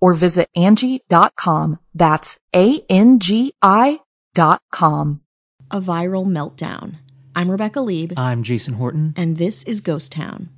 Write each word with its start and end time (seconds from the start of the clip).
or 0.00 0.14
visit 0.14 0.48
Angi.com. 0.56 1.78
That's 1.94 2.38
A-N-G-I 2.54 4.00
dot 4.34 4.62
com. 4.70 5.20
A 5.70 5.80
viral 5.80 6.26
meltdown. 6.26 6.96
I'm 7.34 7.50
Rebecca 7.50 7.80
Leib, 7.80 8.12
I'm 8.16 8.42
Jason 8.42 8.74
Horton. 8.74 9.14
and 9.16 9.36
this 9.36 9.62
is 9.64 9.80
Ghost 9.80 10.12
Town. 10.12 10.50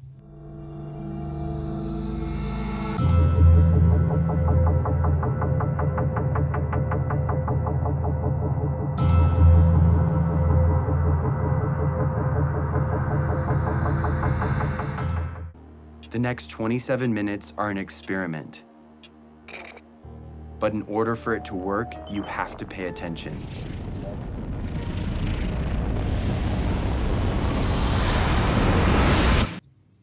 The 16.11 16.19
next 16.19 16.51
27 16.51 17.15
minutes 17.15 17.53
are 17.57 17.71
an 17.71 17.79
experiment. 17.79 18.65
But 20.61 20.75
in 20.75 20.83
order 20.83 21.17
for 21.17 21.35
it 21.35 21.45
to 21.47 21.55
work, 21.55 21.95
you 22.11 22.23
have 22.23 22.57
to 22.59 22.67
pay 22.67 22.87
attention. 22.87 23.35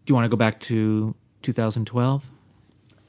Do 0.05 0.11
you 0.11 0.16
want 0.16 0.23
to 0.25 0.30
go 0.30 0.38
back 0.38 0.59
to 0.61 1.16
2012? 1.41 2.25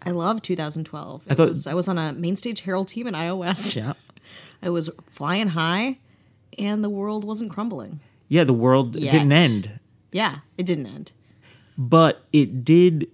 I 0.02 0.10
love 0.10 0.42
2012. 0.42 1.22
I 1.30 1.34
thought- 1.34 1.48
was, 1.48 1.66
I 1.69 1.74
was 1.74 1.86
on 1.86 1.96
a 1.96 2.12
main 2.12 2.34
stage 2.36 2.62
Herald 2.62 2.88
team 2.88 3.06
in 3.06 3.14
iOS. 3.14 3.76
Yeah. 3.76 3.92
I 4.62 4.70
was 4.70 4.91
flying 5.10 5.48
high, 5.48 5.98
and 6.58 6.82
the 6.82 6.91
world 6.91 7.24
wasn't 7.24 7.52
crumbling. 7.52 8.00
Yeah, 8.28 8.42
the 8.44 8.52
world 8.52 8.96
Yet. 8.96 9.12
didn't 9.12 9.30
end, 9.32 9.78
Yeah, 10.10 10.38
it 10.56 10.66
didn't 10.66 10.86
end. 10.86 11.12
but 11.78 12.24
it 12.32 12.64
did 12.64 13.08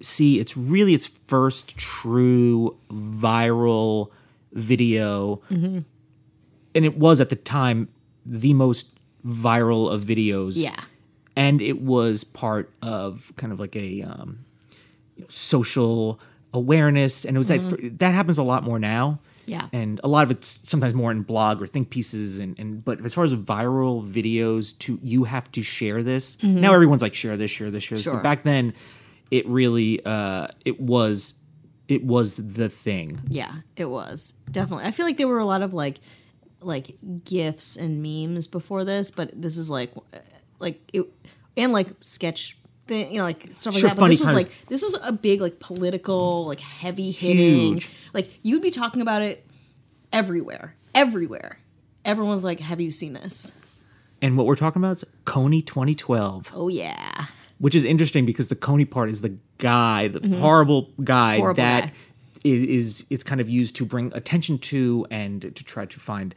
see 0.00 0.38
it's 0.40 0.56
really 0.56 0.94
its 0.94 1.06
first 1.06 1.76
true 1.76 2.76
viral 2.90 4.10
video. 4.52 5.36
Mm-hmm. 5.50 5.80
And 6.74 6.84
it 6.84 6.98
was 6.98 7.20
at 7.20 7.30
the 7.30 7.36
time 7.36 7.88
the 8.24 8.52
most 8.54 8.90
viral 9.26 9.90
of 9.92 10.02
videos. 10.04 10.52
Yeah. 10.56 10.76
And 11.34 11.60
it 11.60 11.80
was 11.82 12.24
part 12.24 12.70
of 12.82 13.32
kind 13.36 13.52
of 13.52 13.60
like 13.60 13.76
a 13.76 14.02
um, 14.02 14.44
social 15.28 16.20
awareness. 16.52 17.24
And 17.24 17.36
it 17.36 17.38
was 17.38 17.50
like, 17.50 17.98
that 17.98 18.14
happens 18.14 18.38
a 18.38 18.42
lot 18.42 18.62
more 18.64 18.78
now. 18.78 19.10
Mm-hmm. 19.10 19.22
Yeah. 19.48 19.68
and 19.72 20.00
a 20.02 20.08
lot 20.08 20.24
of 20.24 20.32
it's 20.32 20.58
sometimes 20.64 20.92
more 20.92 21.12
in 21.12 21.22
blog 21.22 21.62
or 21.62 21.68
think 21.68 21.88
pieces 21.90 22.40
and, 22.40 22.58
and 22.58 22.84
but 22.84 23.00
as 23.04 23.14
far 23.14 23.22
as 23.22 23.32
viral 23.32 24.04
videos 24.04 24.76
to 24.80 24.98
you 25.04 25.22
have 25.22 25.52
to 25.52 25.62
share 25.62 26.02
this 26.02 26.36
now 26.42 26.74
everyone's 26.74 27.00
like 27.00 27.14
share 27.14 27.36
this 27.36 27.48
share 27.52 27.70
this 27.70 27.84
share 27.84 27.96
this 27.96 28.06
Mm-hmm. 28.06 28.10
Sure. 28.10 28.14
but 28.14 28.22
back 28.24 28.42
then 28.42 28.74
it 29.30 29.46
really 29.48 30.04
uh 30.04 30.46
it 30.64 30.80
was 30.80 31.34
it 31.88 32.04
was 32.04 32.36
the 32.36 32.68
thing 32.68 33.20
Yeah, 33.28 33.52
it 33.76 33.84
was 33.86 34.34
definitely. 34.50 34.86
I 34.86 34.90
feel 34.90 35.06
like 35.06 35.16
there 35.18 35.28
were 35.28 35.38
a 35.38 35.44
lot 35.46 35.62
of 35.62 35.72
like, 35.72 36.00
like 36.60 36.96
gifs 37.24 37.76
and 37.76 38.02
memes 38.02 38.48
before 38.48 38.84
this, 38.84 39.12
but 39.12 39.30
this 39.40 39.56
is 39.56 39.70
like, 39.70 39.92
like 40.58 40.80
it, 40.92 41.04
and 41.56 41.72
like 41.72 41.86
sketch 42.00 42.58
thing, 42.88 43.12
you 43.12 43.18
know, 43.18 43.24
like 43.24 43.48
stuff 43.52 43.74
like 43.74 43.80
Sure, 43.82 43.90
that. 43.90 43.98
But 43.98 44.08
this 44.08 44.18
was 44.18 44.32
like 44.32 44.50
this 44.66 44.82
was 44.82 44.98
a 45.02 45.12
big 45.12 45.40
like 45.40 45.60
political, 45.60 46.46
like 46.46 46.58
heavy 46.58 47.12
hitting. 47.12 47.74
Huge. 47.74 47.90
Like 48.12 48.30
you'd 48.42 48.62
be 48.62 48.70
talking 48.72 49.00
about 49.00 49.22
it 49.22 49.46
everywhere, 50.12 50.74
everywhere. 50.94 51.58
Everyone's 52.04 52.42
like, 52.44 52.58
"Have 52.60 52.80
you 52.80 52.90
seen 52.92 53.12
this?" 53.12 53.52
and 54.22 54.36
what 54.36 54.46
we're 54.46 54.56
talking 54.56 54.80
about 54.82 54.96
is 54.96 55.04
Kony 55.24 55.64
2012 55.64 56.50
Oh 56.54 56.68
yeah, 56.68 57.26
which 57.58 57.74
is 57.74 57.84
interesting 57.84 58.26
because 58.26 58.48
the 58.48 58.56
Kony 58.56 58.88
part 58.88 59.08
is 59.08 59.20
the 59.20 59.36
guy 59.58 60.08
the 60.08 60.36
horrible 60.38 60.90
guy 61.02 61.34
Mm-hmm. 61.34 61.40
Horrible 61.40 61.56
that 61.62 61.84
guy. 61.86 61.92
is 62.44 62.62
is 63.00 63.06
it's 63.10 63.24
kind 63.24 63.40
of 63.40 63.48
used 63.48 63.74
to 63.76 63.84
bring 63.84 64.12
attention 64.14 64.58
to 64.58 65.06
and 65.10 65.42
to 65.42 65.64
try 65.64 65.86
to 65.86 66.00
find 66.00 66.34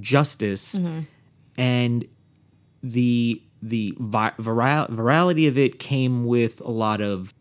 justice 0.00 0.74
Mm-hmm. 0.76 1.00
and 1.56 2.04
the 2.82 3.42
the 3.62 3.94
vi- 3.98 4.34
viral, 4.38 4.88
virality 4.90 5.48
of 5.48 5.56
it 5.58 5.78
came 5.78 6.26
with 6.26 6.60
a 6.60 6.70
lot 6.70 7.00
of 7.00 7.32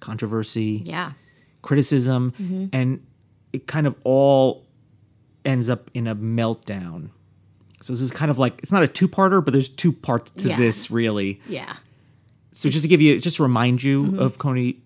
controversy 0.00 0.82
yeah, 0.84 1.12
criticism 1.62 2.32
Mm-hmm. 2.40 2.66
and 2.72 3.04
it 3.52 3.66
kind 3.66 3.86
of 3.86 3.94
all 4.04 4.64
ends 5.44 5.68
up 5.68 5.90
in 5.94 6.06
a 6.06 6.14
meltdown 6.14 7.10
so 7.80 7.92
this 7.92 8.02
is 8.02 8.10
kind 8.10 8.30
of 8.30 8.38
like 8.38 8.58
it's 8.62 8.72
not 8.72 8.82
a 8.82 8.88
two-parter 8.88 9.42
but 9.44 9.52
there's 9.52 9.68
two 9.68 9.92
parts 9.92 10.30
to 10.32 10.48
Yeah. 10.50 10.56
this 10.58 10.90
really 10.90 11.40
yeah. 11.48 11.74
So 12.58 12.68
just 12.68 12.82
to 12.82 12.88
give 12.88 13.00
you, 13.00 13.20
just 13.20 13.36
to 13.36 13.44
remind 13.44 13.84
you 13.84 14.02
Mm-hmm. 14.02 14.18
of 14.18 14.38
Kony 14.38 14.78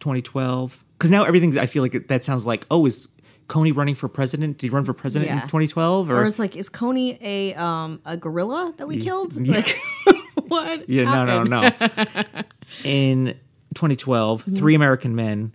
2012, 0.00 0.82
because 0.98 1.10
now 1.10 1.22
everything's. 1.24 1.56
I 1.56 1.66
feel 1.66 1.82
like 1.84 1.94
it- 1.94 2.08
that 2.08 2.24
sounds 2.24 2.44
like, 2.44 2.66
oh, 2.68 2.84
is 2.84 3.06
Kony 3.48 3.74
running 3.74 3.94
for 3.94 4.08
president? 4.08 4.58
Did 4.58 4.66
he 4.66 4.70
run 4.70 4.84
for 4.84 4.92
president 4.92 5.30
in 5.30 5.38
2012? 5.42 6.10
Or, 6.10 6.22
Or 6.22 6.24
it's 6.26 6.40
like, 6.40 6.56
is 6.56 6.68
Kony 6.68 7.16
a 7.22 7.54
um 7.54 8.00
a 8.04 8.16
gorilla 8.16 8.74
that 8.78 8.88
we 8.88 8.96
killed? 8.96 9.36
Like, 9.46 9.78
what? 10.48 10.88
yeah, 10.88 11.04
no, 11.04 11.24
no, 11.24 11.42
no. 11.44 11.70
in 12.82 13.38
2012, 13.74 14.42
Mm-hmm. 14.44 14.56
three 14.56 14.74
American 14.74 15.14
men, 15.14 15.54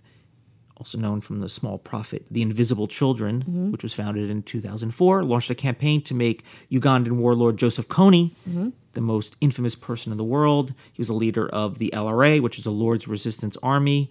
also 0.82 0.98
known 0.98 1.20
from 1.20 1.38
the 1.38 1.48
small 1.48 1.78
profit, 1.78 2.24
The 2.28 2.42
Invisible 2.42 2.88
Children, 2.88 3.42
Mm-hmm. 3.44 3.70
which 3.70 3.84
was 3.84 3.94
founded 3.94 4.28
in 4.28 4.42
2004, 4.42 5.22
launched 5.22 5.48
a 5.48 5.54
campaign 5.54 6.02
to 6.02 6.12
make 6.12 6.42
Ugandan 6.72 7.12
warlord 7.12 7.56
Joseph 7.56 7.86
Kony 7.86 8.32
Mm-hmm. 8.48 8.70
the 8.94 9.00
most 9.00 9.36
infamous 9.40 9.76
person 9.76 10.10
in 10.10 10.18
the 10.18 10.24
world. 10.24 10.74
He 10.92 11.00
was 11.00 11.08
a 11.08 11.14
leader 11.14 11.48
of 11.48 11.78
the 11.78 11.90
LRA, 11.94 12.40
which 12.40 12.58
is 12.58 12.66
a 12.66 12.72
Lord's 12.72 13.06
Resistance 13.06 13.56
Army, 13.62 14.10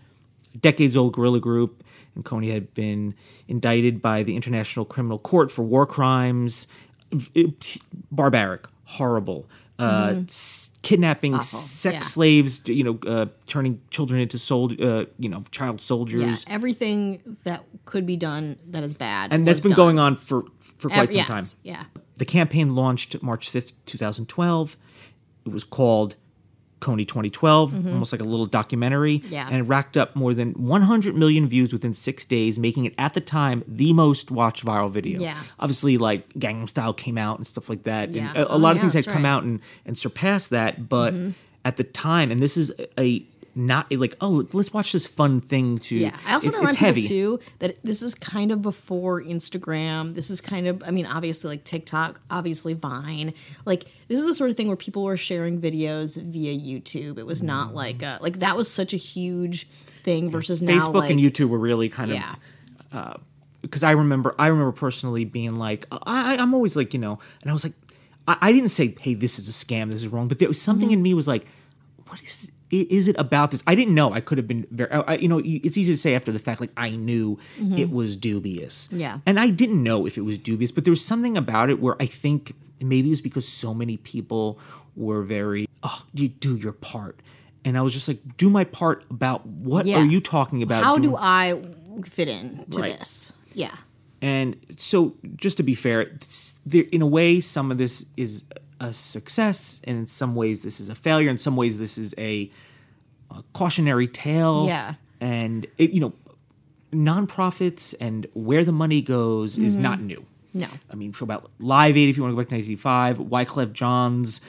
decades 0.62 0.96
old 0.96 1.12
guerrilla 1.12 1.42
group. 1.42 1.84
And 2.16 2.24
Kony 2.24 2.54
had 2.54 2.74
been 2.74 3.16
indicted 3.50 4.02
by 4.02 4.24
the 4.24 4.38
International 4.38 4.86
Criminal 4.86 5.20
Court 5.20 5.52
for 5.52 5.64
war 5.64 5.86
crimes. 5.86 6.68
Barbaric, 8.12 8.66
horrible. 8.86 9.46
Uh, 9.81 10.22
s- 10.28 10.72
kidnapping. 10.81 11.34
Awful, 11.36 11.59
sex 11.59 11.94
yeah. 11.94 12.00
slaves, 12.02 12.62
you 12.68 12.84
know, 12.84 13.00
uh, 13.08 13.25
turning 13.47 13.81
children 13.90 14.19
into 14.22 14.38
sold, 14.38 14.80
uh, 14.81 15.06
you 15.19 15.30
know, 15.30 15.44
child 15.52 15.80
Yeah, 15.80 15.86
soldiers, 15.86 16.46
everything 16.47 17.22
that 17.44 17.64
could 17.86 18.06
be 18.06 18.18
done 18.18 18.58
that 18.70 18.84
is 18.84 18.94
bad, 18.94 19.31
and 19.34 19.47
that's 19.47 19.62
been 19.62 19.70
done. 19.72 19.75
going 19.78 20.00
on 20.00 20.16
for 20.18 20.46
for 20.78 20.90
quite 20.90 21.03
Ev- 21.09 21.12
some 21.14 21.18
yes, 21.18 21.28
time. 21.28 21.46
Yeah, 21.64 21.84
The 22.18 22.25
campaign 22.25 22.75
launched 22.75 23.22
March 23.22 23.50
5th, 23.52 23.72
2012. 23.85 24.78
It 25.46 25.52
was 25.52 25.64
called 25.64 26.16
Kony 26.82 27.08
2012, 27.08 27.74
almost 27.88 28.12
like 28.12 28.20
a 28.20 28.26
little 28.26 28.46
documentary. 28.46 29.20
Mm-hmm. 29.20 29.34
Yeah. 29.34 29.48
And 29.48 29.56
it 29.58 29.62
racked 29.64 29.96
up 29.96 30.16
more 30.16 30.34
than 30.34 30.52
100 30.54 31.16
million 31.16 31.48
views 31.48 31.72
within 31.72 31.94
six 31.94 32.26
days, 32.26 32.60
making 32.60 32.86
it 32.86 32.94
at 32.98 33.14
the 33.14 33.22
time 33.22 33.64
the 33.68 33.94
most 33.94 34.32
watched 34.32 34.66
viral 34.66 34.92
video. 34.92 35.22
Yeah. 35.22 35.38
Obviously, 35.60 35.98
like 35.98 36.28
Gangnam 36.34 36.68
Style 36.68 36.94
came 36.94 37.18
out 37.18 37.38
and 37.38 37.48
stuff 37.48 37.70
like 37.70 37.84
that. 37.84 38.10
Yeah. 38.12 38.30
And 38.30 38.38
a, 38.38 38.52
a 38.52 38.56
Oh, 38.56 38.58
lot 38.58 38.72
of 38.72 38.78
yeah, 38.78 38.82
things 38.82 38.94
had 38.96 39.06
come 39.06 39.24
right. 39.24 39.30
out 39.30 39.44
and, 39.44 39.60
and 39.86 39.98
surpassed 39.98 40.50
that. 40.50 40.90
But 40.90 41.14
Mm-hmm. 41.14 41.32
at 41.64 41.78
the 41.78 41.84
time, 41.84 42.32
and 42.32 42.42
this 42.42 42.58
is 42.58 42.72
a 42.98 43.24
not 43.53 43.92
like, 43.92 44.16
oh, 44.22 44.48
let's 44.53 44.74
watch 44.74 44.94
this 44.94 45.06
fun 45.06 45.42
thing 45.42 45.78
to. 45.80 45.96
yeah. 45.96 46.16
I 46.26 46.34
also 46.34 46.50
it- 46.50 46.56
it's 46.64 46.78
heavy. 46.78 47.08
too 47.08 47.40
that 47.59 47.78
this 47.84 48.02
is 48.02 48.16
kind 48.16 48.52
of 48.52 48.62
before 48.62 49.22
Instagram. 49.22 50.14
This 50.14 50.30
is 50.30 50.40
kind 50.42 50.68
of, 50.68 50.82
I 50.86 50.92
mean, 50.92 51.06
obviously 51.06 51.50
like 51.50 51.64
TikTok, 51.64 52.22
obviously 52.30 52.74
Vine. 52.74 53.34
Like 53.66 53.86
this 54.08 54.20
is 54.20 54.26
the 54.28 54.34
sort 54.34 54.50
of 54.52 54.58
thing 54.58 54.68
where 54.68 54.78
people 54.78 55.03
were 55.03 55.18
sharing 55.18 55.59
videos 55.59 56.22
via 56.22 56.53
YouTube. 56.58 57.18
It 57.18 57.26
was 57.26 57.42
Mm. 57.42 57.46
not 57.48 57.76
like 57.76 58.02
a, 58.02 58.20
like 58.22 58.40
that 58.40 58.56
was 58.56 58.72
such 58.72 58.94
a 58.94 58.98
huge 58.98 59.68
thing 60.04 60.32
versus 60.32 60.62
now 60.62 60.74
Facebook 60.80 60.94
like, 61.02 61.12
and 61.12 61.20
YouTube 61.20 61.50
were 61.50 61.59
really 61.59 61.90
kind 61.90 62.12
Yeah. 62.12 62.36
of 62.92 62.97
uh, 62.97 63.14
because 63.62 63.84
I 63.84 63.92
remember 63.92 64.34
I 64.40 64.47
remember 64.47 64.72
personally 64.72 65.26
being 65.26 65.56
like 65.58 65.86
I, 65.92 66.38
I'm 66.38 66.54
always 66.54 66.76
like 66.76 66.94
you 66.94 67.00
know, 67.00 67.20
and 67.42 67.50
I 67.52 67.54
was 67.54 67.64
like 67.64 67.74
I, 68.28 68.38
I 68.42 68.52
didn't 68.52 68.70
say 68.70 68.96
hey 69.00 69.14
this 69.14 69.38
is 69.38 69.47
a 69.47 69.52
scam 69.52 69.92
this 69.92 70.02
is 70.02 70.08
wrong, 70.08 70.28
but 70.28 70.40
there 70.40 70.47
was 70.47 70.59
something 70.62 70.88
Mm-hmm. 70.88 70.94
in 70.94 71.02
me 71.04 71.14
was 71.14 71.28
like 71.28 71.46
what 72.08 72.22
is 72.24 72.52
is 72.72 73.08
it 73.08 73.16
about 73.20 73.52
this? 73.52 73.64
I 73.68 73.76
didn't 73.76 73.94
know. 73.96 74.14
I 74.14 74.22
could 74.22 74.38
have 74.38 74.47
been 74.47 74.66
very, 74.72 74.90
I, 74.91 75.16
you 75.16 75.28
know, 75.28 75.41
it's 75.44 75.78
easy 75.78 75.94
to 75.94 75.97
say 75.97 76.16
after 76.16 76.32
the 76.32 76.40
fact, 76.40 76.62
like 76.62 76.72
I 76.78 76.91
knew 76.91 77.38
it 77.59 77.90
was 77.91 78.16
dubious. 78.18 78.88
Mm-hmm. 78.88 79.00
Yeah. 79.00 79.20
And 79.26 79.40
I 79.40 79.50
didn't 79.50 79.84
know 79.84 80.06
if 80.06 80.18
it 80.18 80.22
was 80.22 80.38
dubious, 80.38 80.72
but 80.72 80.84
there 80.85 80.91
was 80.91 81.03
something 81.03 81.38
about 81.38 81.70
it 81.70 81.79
where 81.82 81.96
I 82.00 82.06
think 82.06 82.53
maybe 82.82 83.12
it's 83.12 83.22
because 83.22 83.47
so 83.47 83.73
many 83.73 83.97
people 83.97 84.58
were 84.96 85.22
very, 85.23 85.68
oh, 85.84 86.03
you 86.14 86.29
do 86.29 86.56
your 86.56 86.73
part. 86.73 87.20
And 87.64 87.78
I 87.78 87.82
was 87.82 87.94
just 87.94 88.08
like, 88.08 88.20
do 88.38 88.50
my 88.50 88.64
part 88.64 89.03
about 89.12 89.46
what 89.46 89.85
Yeah. 89.85 90.00
are 90.02 90.06
you 90.06 90.20
talking 90.22 90.64
about? 90.64 90.84
How 90.84 90.97
doing- 90.97 91.12
do 91.12 91.18
I 91.18 91.62
fit 92.06 92.28
in 92.28 92.66
to 92.72 92.79
Right. 92.79 92.97
this? 93.00 93.34
Yeah. 93.53 93.76
And 94.23 94.56
so, 94.78 95.16
just 95.35 95.58
to 95.58 95.64
be 95.64 95.73
fair, 95.76 96.12
there, 96.66 96.84
in 96.91 97.02
a 97.02 97.08
way, 97.08 97.40
some 97.41 97.72
of 97.72 97.78
this 97.78 98.06
is 98.18 98.44
a 98.90 98.94
success, 98.94 99.82
and 99.88 99.98
in 99.98 100.08
some 100.08 100.36
ways, 100.36 100.64
this 100.64 100.80
is 100.80 100.90
a 100.90 100.96
failure. 100.96 101.30
In 101.30 101.38
some 101.38 101.56
ways, 101.56 101.78
this 101.78 101.98
is 101.98 102.14
a, 102.18 102.52
a 103.30 103.44
cautionary 103.54 104.08
tale. 104.08 104.66
Yeah. 104.68 104.96
And 105.20 105.68
it, 105.78 105.92
you 105.92 106.02
know, 106.02 106.14
nonprofits 106.92 107.96
and 108.00 108.28
where 108.34 108.64
the 108.64 108.72
money 108.72 109.02
goes 109.02 109.58
is 109.58 109.78
not 109.78 110.02
new. 110.02 110.26
No. 110.54 110.68
I 110.90 110.96
mean, 110.96 111.14
for 111.14 111.24
about 111.24 111.50
Live 111.60 111.96
Aid, 111.96 112.10
if 112.10 112.18
you 112.18 112.24
want 112.24 112.32
to 112.32 112.36
go 112.36 112.42
back 112.42 112.50
to 112.50 112.56
1985, 112.56 113.18
Wyclef 113.30 113.72
Jean's 113.74 114.42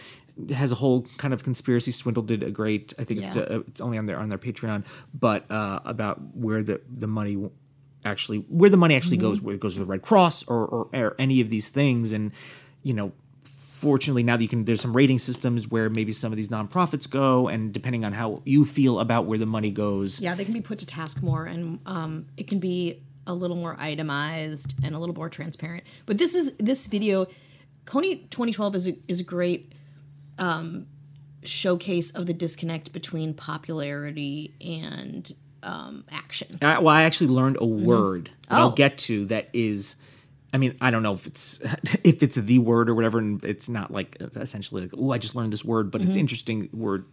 has 0.55 0.73
a 0.73 0.75
whole 0.77 1.07
kind 1.19 1.33
of 1.33 1.45
conspiracy. 1.45 1.93
Swindle 1.93 2.23
did 2.25 2.43
a 2.43 2.51
great. 2.51 2.93
I 2.99 3.05
think 3.05 3.23
it's 3.23 3.37
Yeah. 3.37 3.43
uh 3.43 3.61
it's 3.69 3.81
only 3.81 3.99
on 3.99 4.07
their 4.07 4.19
on 4.19 4.29
their 4.29 4.39
Patreon, 4.39 4.85
but 5.15 5.49
uh, 5.51 5.81
about 5.85 6.21
where 6.35 6.63
the 6.63 6.81
the 6.91 7.07
money 7.07 7.37
actually 8.05 8.39
where 8.49 8.71
the 8.71 8.77
money 8.79 8.97
actually 8.97 9.19
goes, 9.19 9.41
where 9.41 9.55
it 9.55 9.61
goes 9.61 9.75
to 9.75 9.81
the 9.81 9.87
Red 9.87 10.03
Cross 10.03 10.45
or, 10.49 10.65
or 10.67 10.89
or 10.93 11.15
any 11.19 11.41
of 11.41 11.51
these 11.51 11.69
things, 11.69 12.13
and 12.13 12.33
you 12.83 12.95
know. 12.95 13.13
Fortunately, 13.83 14.23
now 14.23 14.37
that 14.37 14.43
you 14.45 14.49
can, 14.49 14.65
there's 14.65 14.81
some 14.81 14.97
rating 14.97 15.19
systems 15.19 15.69
where 15.69 15.91
maybe 15.91 16.13
some 16.13 16.31
of 16.33 16.37
these 16.37 16.51
nonprofits 16.51 17.11
go, 17.11 17.49
and 17.49 17.73
depending 17.73 18.05
on 18.05 18.13
how 18.13 18.41
you 18.45 18.65
feel 18.65 19.01
about 19.01 19.27
where 19.27 19.39
the 19.39 19.45
money 19.47 19.73
goes, 19.73 20.21
Yeah, 20.21 20.37
they 20.37 20.45
can 20.45 20.55
be 20.55 20.61
put 20.61 20.79
to 20.79 20.87
task 20.87 21.21
more, 21.21 21.47
and 21.47 21.81
um, 21.85 22.27
it 22.37 22.47
can 22.47 22.61
be 22.61 23.03
a 23.27 23.35
little 23.35 23.57
more 23.57 23.77
itemized 23.81 24.75
and 24.85 24.95
a 24.95 25.01
little 25.01 25.17
more 25.17 25.29
transparent. 25.29 25.83
But 26.07 26.19
this 26.19 26.37
is 26.37 26.55
this 26.59 26.87
video, 26.87 27.27
Kony 27.85 28.31
2012 28.31 28.75
is 28.77 28.87
a, 28.89 28.93
is 29.09 29.19
a 29.19 29.25
great 29.25 29.73
um, 30.39 30.87
showcase 31.43 32.13
of 32.13 32.27
the 32.27 32.35
disconnect 32.35 32.93
between 32.93 33.35
popularity 33.35 34.55
and 34.65 35.29
um, 35.65 36.05
action. 36.13 36.57
I, 36.63 36.79
well, 36.79 36.95
I 36.95 37.03
actually 37.03 37.29
learned 37.31 37.57
a 37.61 37.67
word 37.67 38.31
that 38.49 38.59
I'll 38.61 38.69
Oh. 38.69 38.73
get 38.73 38.97
to 38.99 39.27
that 39.27 39.49
is. 39.53 39.97
I 40.53 40.59
mean, 40.59 40.77
I 40.81 40.91
don't 40.91 41.03
know 41.03 41.15
if 41.15 41.27
it's 41.27 41.61
if 42.05 42.23
it's 42.23 42.37
the 42.37 42.59
word 42.59 42.91
or 42.91 42.95
whatever, 42.95 43.19
and 43.19 43.43
it's 43.45 43.69
not 43.69 43.91
like 43.91 44.17
essentially 44.37 44.83
like, 44.83 44.93
oh, 44.97 45.11
I 45.11 45.19
just 45.19 45.35
learned 45.35 45.53
this 45.53 45.65
word, 45.65 45.91
but 45.91 46.01
it's 46.03 46.17
interesting 46.21 46.69
word 46.73 47.05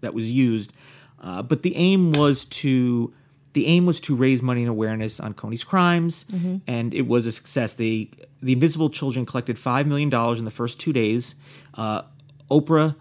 that 0.00 0.14
was 0.14 0.30
used. 0.30 0.72
Uh, 1.20 1.42
but 1.42 1.62
the 1.62 1.74
aim 1.76 2.12
was 2.12 2.44
to 2.44 3.12
the 3.54 3.66
aim 3.66 3.86
was 3.86 4.00
to 4.00 4.14
raise 4.14 4.42
money 4.42 4.60
and 4.60 4.68
awareness 4.70 5.18
on 5.18 5.32
Kony's 5.34 5.64
crimes, 5.64 6.26
and 6.66 6.92
it 6.94 7.06
was 7.06 7.26
a 7.26 7.32
success. 7.32 7.72
They 7.72 8.10
the 8.42 8.52
Invisible 8.52 8.90
Children 8.90 9.24
collected 9.26 9.58
five 9.58 9.86
million 9.86 10.10
dollars 10.10 10.38
in 10.38 10.44
the 10.44 10.50
first 10.50 10.78
two 10.78 10.92
days. 10.92 11.34
Uh, 11.74 12.02
Oprah 12.50 12.94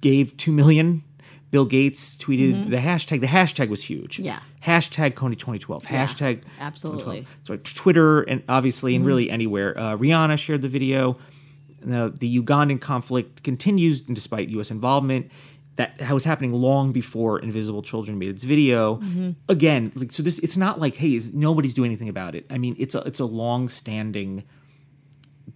gave 0.00 0.36
two 0.36 0.52
million. 0.52 1.04
Bill 1.52 1.64
Gates 1.66 2.16
tweeted 2.16 2.70
the 2.70 2.78
hashtag. 2.78 3.20
The 3.20 3.26
hashtag 3.28 3.68
was 3.68 3.84
huge. 3.84 4.18
Yeah. 4.18 4.40
Hashtag 4.64 5.14
Kony 5.14 5.38
2012. 5.38 5.82
Hashtag 5.84 6.42
absolutely. 6.60 7.26
So 7.42 7.56
Twitter 7.56 8.22
and 8.22 8.42
obviously 8.48 8.94
and 8.94 9.02
mm-hmm. 9.02 9.08
really 9.08 9.30
anywhere. 9.30 9.78
Uh, 9.78 9.96
Rihanna 9.96 10.38
shared 10.38 10.62
the 10.62 10.68
video. 10.68 11.18
Now, 11.84 12.08
the 12.08 12.40
Ugandan 12.40 12.80
conflict 12.80 13.42
continues 13.42 14.02
despite 14.02 14.48
U.S. 14.50 14.70
involvement. 14.70 15.30
That 15.76 15.98
was 16.10 16.24
happening 16.24 16.52
long 16.52 16.92
before 16.92 17.40
Invisible 17.40 17.82
Children 17.82 18.18
made 18.18 18.28
its 18.28 18.44
video. 18.44 18.96
Mm-hmm. 18.96 19.30
Again, 19.48 19.90
like 19.96 20.12
so, 20.12 20.22
this 20.22 20.38
it's 20.40 20.56
not 20.56 20.78
like 20.78 20.96
hey, 20.96 21.14
is, 21.14 21.34
nobody's 21.34 21.74
doing 21.74 21.90
anything 21.90 22.10
about 22.10 22.34
it. 22.34 22.46
I 22.50 22.58
mean, 22.58 22.76
it's 22.78 22.94
a 22.94 23.00
it's 23.00 23.20
a 23.20 23.24
long 23.24 23.68
standing 23.68 24.44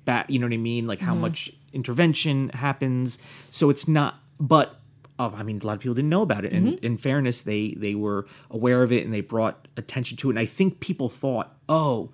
bat 0.04 0.28
you 0.30 0.38
know 0.38 0.46
what 0.46 0.52
i 0.52 0.56
mean 0.56 0.86
like 0.86 1.00
how 1.00 1.12
mm-hmm. 1.12 1.22
much 1.22 1.52
intervention 1.72 2.48
happens 2.50 3.18
so 3.50 3.70
it's 3.70 3.86
not 3.86 4.20
but 4.40 4.80
uh, 5.18 5.30
i 5.34 5.42
mean 5.42 5.60
a 5.62 5.66
lot 5.66 5.74
of 5.74 5.80
people 5.80 5.94
didn't 5.94 6.10
know 6.10 6.22
about 6.22 6.44
it. 6.44 6.52
And 6.52 6.78
in 6.80 6.98
fairness 6.98 7.42
they 7.42 7.74
they 7.76 7.94
were 7.94 8.26
aware 8.50 8.82
of 8.82 8.92
it 8.92 9.04
and 9.04 9.12
they 9.12 9.20
brought 9.20 9.68
attention 9.76 10.16
to 10.18 10.28
it. 10.28 10.32
And 10.32 10.38
i 10.38 10.46
think 10.46 10.80
people 10.80 11.08
thought 11.08 11.56
oh 11.68 12.10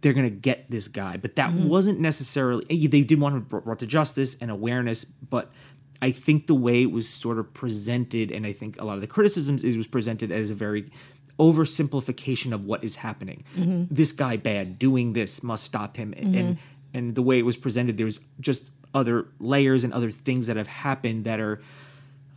they're 0.00 0.12
gonna 0.12 0.30
get 0.30 0.70
this 0.70 0.86
guy. 0.88 1.16
But 1.16 1.36
that 1.36 1.52
wasn't 1.52 1.98
necessarily 2.00 2.64
eh, 2.68 2.88
they 2.88 3.02
did 3.02 3.20
want 3.20 3.34
him 3.34 3.40
brought 3.42 3.64
brought 3.64 3.78
to 3.78 3.86
justice 3.86 4.36
and 4.40 4.50
awareness. 4.50 5.04
But 5.04 5.50
i 6.02 6.10
think 6.10 6.46
the 6.46 6.54
way 6.54 6.82
it 6.82 6.90
was 6.90 7.08
sort 7.08 7.38
of 7.38 7.54
presented 7.54 8.32
and 8.32 8.44
i 8.44 8.52
think 8.52 8.78
a 8.80 8.84
lot 8.84 8.96
of 8.96 9.00
the 9.00 9.06
criticisms 9.06 9.62
is 9.62 9.76
was 9.76 9.86
presented 9.86 10.32
as 10.32 10.50
a 10.50 10.54
very 10.54 10.90
oversimplification 11.38 12.52
of 12.52 12.64
what 12.64 12.84
is 12.84 12.96
happening. 12.96 13.42
This 13.90 14.12
guy 14.12 14.36
bad 14.36 14.78
doing 14.78 15.12
this 15.14 15.42
must 15.42 15.64
stop 15.64 15.96
him. 15.96 16.14
And 16.16 16.58
and 16.92 17.14
the 17.14 17.22
way 17.22 17.38
it 17.38 17.44
was 17.44 17.56
presented 17.56 17.96
there's 17.96 18.20
just 18.40 18.70
other 18.94 19.26
layers 19.40 19.82
and 19.84 19.92
other 19.92 20.10
things 20.10 20.46
that 20.46 20.56
have 20.56 20.68
happened 20.68 21.24
that 21.24 21.40
are 21.40 21.60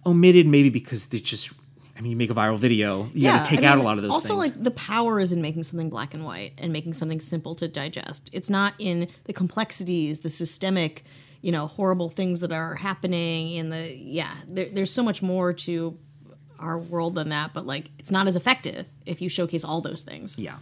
omitted 0.07 0.47
maybe 0.47 0.69
because 0.69 1.09
they 1.09 1.19
just 1.19 1.51
i 1.97 2.01
mean 2.01 2.11
you 2.11 2.17
make 2.17 2.29
a 2.29 2.33
viral 2.33 2.57
video 2.57 3.09
you 3.13 3.23
gotta 3.23 3.47
take 3.47 3.63
I 3.63 3.65
out 3.65 3.77
a 3.77 3.83
lot 3.83 3.97
of 3.97 4.03
those 4.03 4.11
also, 4.11 4.39
things 4.39 4.55
like 4.55 4.63
the 4.63 4.71
power 4.71 5.19
is 5.19 5.31
in 5.31 5.41
making 5.41 5.63
something 5.63 5.89
black 5.89 6.13
and 6.13 6.23
white 6.23 6.53
and 6.57 6.71
making 6.71 6.93
something 6.93 7.19
simple 7.19 7.53
to 7.55 7.67
digest. 7.67 8.29
It's 8.33 8.49
not 8.49 8.73
in 8.79 9.09
the 9.25 9.33
complexities, 9.33 10.19
the 10.19 10.29
systemic, 10.29 11.03
you 11.41 11.51
know, 11.51 11.67
horrible 11.67 12.09
things 12.09 12.39
that 12.39 12.51
are 12.51 12.75
happening 12.75 13.51
in 13.51 13.69
the 13.69 13.93
yeah. 13.95 14.33
There, 14.47 14.69
there's 14.71 14.91
so 14.91 15.03
much 15.03 15.21
more 15.21 15.53
to 15.53 15.97
our 16.59 16.77
world 16.77 17.15
than 17.15 17.29
that, 17.29 17.53
but 17.53 17.65
like 17.65 17.89
it's 17.99 18.11
not 18.11 18.27
as 18.27 18.35
effective 18.35 18.85
if 19.05 19.21
you 19.21 19.29
showcase 19.29 19.63
all 19.63 19.81
those 19.81 20.03
things. 20.03 20.37
Yeah. 20.39 20.57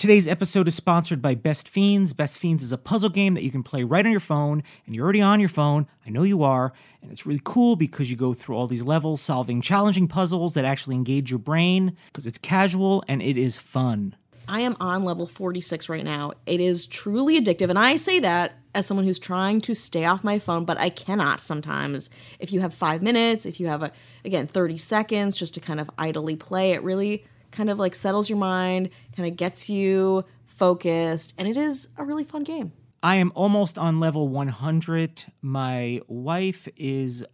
Today's 0.00 0.26
episode 0.26 0.66
is 0.66 0.74
sponsored 0.74 1.20
by 1.20 1.34
Best 1.34 1.68
Fiends. 1.68 2.14
Best 2.14 2.38
Fiends 2.38 2.62
is 2.62 2.72
a 2.72 2.78
puzzle 2.78 3.10
game 3.10 3.34
that 3.34 3.42
you 3.42 3.50
can 3.50 3.62
play 3.62 3.84
right 3.84 4.02
on 4.02 4.10
your 4.10 4.18
phone, 4.18 4.62
and 4.86 4.94
you're 4.94 5.04
already 5.04 5.20
on 5.20 5.40
your 5.40 5.50
phone. 5.50 5.86
I 6.06 6.08
know 6.08 6.22
you 6.22 6.42
are. 6.42 6.72
And 7.02 7.12
it's 7.12 7.26
really 7.26 7.42
cool 7.44 7.76
because 7.76 8.10
you 8.10 8.16
go 8.16 8.32
through 8.32 8.56
all 8.56 8.66
these 8.66 8.82
levels 8.82 9.20
solving 9.20 9.60
challenging 9.60 10.08
puzzles 10.08 10.54
that 10.54 10.64
actually 10.64 10.96
engage 10.96 11.30
your 11.30 11.38
brain 11.38 11.98
because 12.06 12.26
it's 12.26 12.38
casual 12.38 13.04
and 13.08 13.20
it 13.20 13.36
is 13.36 13.58
fun. 13.58 14.16
I 14.48 14.60
am 14.60 14.74
on 14.80 15.04
level 15.04 15.26
46 15.26 15.90
right 15.90 16.02
now. 16.02 16.32
It 16.46 16.62
is 16.62 16.86
truly 16.86 17.38
addictive. 17.38 17.68
And 17.68 17.78
I 17.78 17.96
say 17.96 18.20
that 18.20 18.54
as 18.74 18.86
someone 18.86 19.04
who's 19.04 19.18
trying 19.18 19.60
to 19.60 19.74
stay 19.74 20.06
off 20.06 20.24
my 20.24 20.38
phone, 20.38 20.64
but 20.64 20.78
I 20.78 20.88
cannot 20.88 21.40
sometimes. 21.40 22.08
If 22.38 22.54
you 22.54 22.60
have 22.60 22.72
five 22.72 23.02
minutes, 23.02 23.44
if 23.44 23.60
you 23.60 23.66
have, 23.66 23.82
a, 23.82 23.92
again, 24.24 24.46
30 24.46 24.78
seconds 24.78 25.36
just 25.36 25.52
to 25.52 25.60
kind 25.60 25.78
of 25.78 25.90
idly 25.98 26.36
play, 26.36 26.72
it 26.72 26.82
really 26.82 27.26
kind 27.50 27.70
of 27.70 27.78
like 27.78 27.94
settles 27.94 28.28
your 28.28 28.38
mind, 28.38 28.90
kind 29.16 29.28
of 29.28 29.36
gets 29.36 29.68
you 29.68 30.24
focused. 30.46 31.34
And 31.38 31.48
it 31.48 31.56
is 31.56 31.88
a 31.96 32.04
really 32.04 32.24
fun 32.24 32.44
game. 32.44 32.72
I 33.02 33.16
am 33.16 33.32
almost 33.34 33.78
on 33.78 33.98
level 33.98 34.28
100. 34.28 35.24
My 35.40 36.00
wife 36.06 36.68
is 36.76 37.24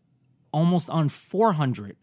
almost 0.53 0.89
on 0.91 1.09
400. 1.09 1.97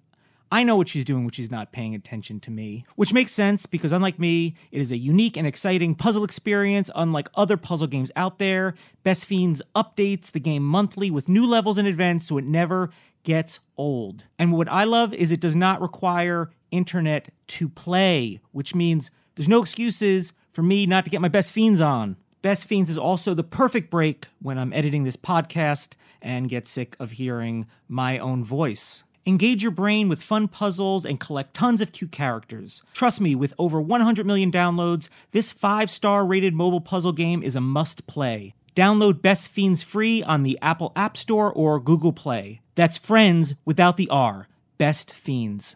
I 0.52 0.62
know 0.64 0.76
what 0.76 0.88
she's 0.88 1.06
doing 1.06 1.24
when 1.24 1.32
she's 1.32 1.50
not 1.50 1.72
paying 1.72 1.96
attention 1.96 2.40
to 2.42 2.52
me, 2.52 2.86
which 2.96 3.12
makes 3.12 3.32
sense 3.32 3.66
because, 3.66 3.92
unlike 3.92 4.20
me, 4.20 4.56
it 4.72 4.82
is 4.82 4.92
a 4.92 4.98
unique 4.98 5.36
and 5.36 5.48
exciting 5.48 5.96
puzzle 5.96 6.24
experience, 6.24 6.92
unlike 6.94 7.28
other 7.34 7.58
puzzle 7.58 7.88
games 7.88 8.12
out 8.16 8.38
there. 8.38 8.76
Best 9.02 9.26
Fiends 9.26 9.64
updates 9.76 10.32
the 10.32 10.40
game 10.40 10.64
monthly 10.64 11.10
with 11.10 11.28
new 11.28 11.48
levels 11.48 11.80
in 11.80 11.88
advance, 11.88 12.28
so 12.28 12.38
it 12.38 12.46
never 12.46 12.92
gets 13.24 13.62
old. 13.78 14.26
And 14.38 14.52
what 14.52 14.70
I 14.70 14.84
love 14.84 15.12
is 15.14 15.32
it 15.32 15.42
does 15.42 15.56
not 15.56 15.82
require 15.82 16.52
internet 16.74 17.30
to 17.48 17.70
play, 17.70 18.40
which 18.52 18.76
means 18.76 19.12
there's 19.36 19.48
no 19.48 19.62
excuses 19.62 20.34
for 20.52 20.64
me 20.64 20.86
not 20.86 21.06
to 21.06 21.10
get 21.10 21.22
my 21.22 21.28
Best 21.28 21.52
Fiends 21.52 21.82
on. 21.82 22.18
Best 22.42 22.66
Fiends 22.66 22.90
is 22.90 22.98
also 22.98 23.34
the 23.34 23.44
perfect 23.44 23.90
break 23.90 24.26
when 24.42 24.58
I'm 24.58 24.74
editing 24.74 25.04
this 25.04 25.16
podcast 25.16 25.94
and 26.22 26.50
get 26.50 26.68
sick 26.68 26.96
of 27.00 27.12
hearing 27.12 27.68
my 27.88 28.20
own 28.20 28.44
voice. 28.44 29.04
Engage 29.26 29.64
your 29.64 29.72
brain 29.72 30.10
with 30.10 30.22
fun 30.22 30.50
puzzles 30.50 31.06
and 31.06 31.20
collect 31.20 31.54
tons 31.54 31.80
of 31.80 31.94
cute 31.94 32.12
characters. 32.12 32.84
Trust 32.94 33.22
me, 33.22 33.36
with 33.36 33.54
over 33.58 33.80
100 33.80 34.26
million 34.26 34.52
downloads, 34.52 35.08
this 35.32 35.52
five 35.52 35.90
star 35.90 36.26
rated 36.26 36.54
mobile 36.54 36.82
puzzle 36.82 37.14
game 37.14 37.42
is 37.42 37.56
a 37.56 37.62
must 37.62 38.06
play. 38.06 38.54
Download 38.76 39.22
Best 39.22 39.50
Fiends 39.50 39.82
free 39.82 40.22
on 40.24 40.44
the 40.44 40.60
Apple 40.62 40.92
App 40.96 41.16
Store 41.16 41.54
or 41.54 41.80
Google 41.80 42.12
Play. 42.12 42.60
That's 42.76 42.98
friends 42.98 43.56
without 43.64 43.98
the 43.98 44.10
R. 44.10 44.48
Best 44.78 45.14
Fiends. 45.14 45.76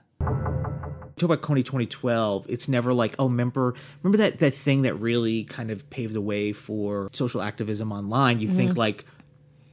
Talk 1.17 1.29
about 1.31 1.41
Kony 1.41 1.65
2012. 1.65 2.45
It's 2.47 2.67
never 2.67 2.93
like, 2.93 3.15
oh, 3.17 3.25
remember, 3.25 3.73
remember 4.03 4.17
that 4.19 4.39
that 4.39 4.53
thing 4.53 4.83
that 4.83 4.93
really 4.95 5.43
kind 5.45 5.71
of 5.71 5.89
paved 5.89 6.13
the 6.13 6.21
way 6.21 6.53
for 6.53 7.09
social 7.11 7.41
activism 7.41 7.91
online. 7.91 8.39
You 8.39 8.47
think 8.47 8.77
like, 8.77 9.05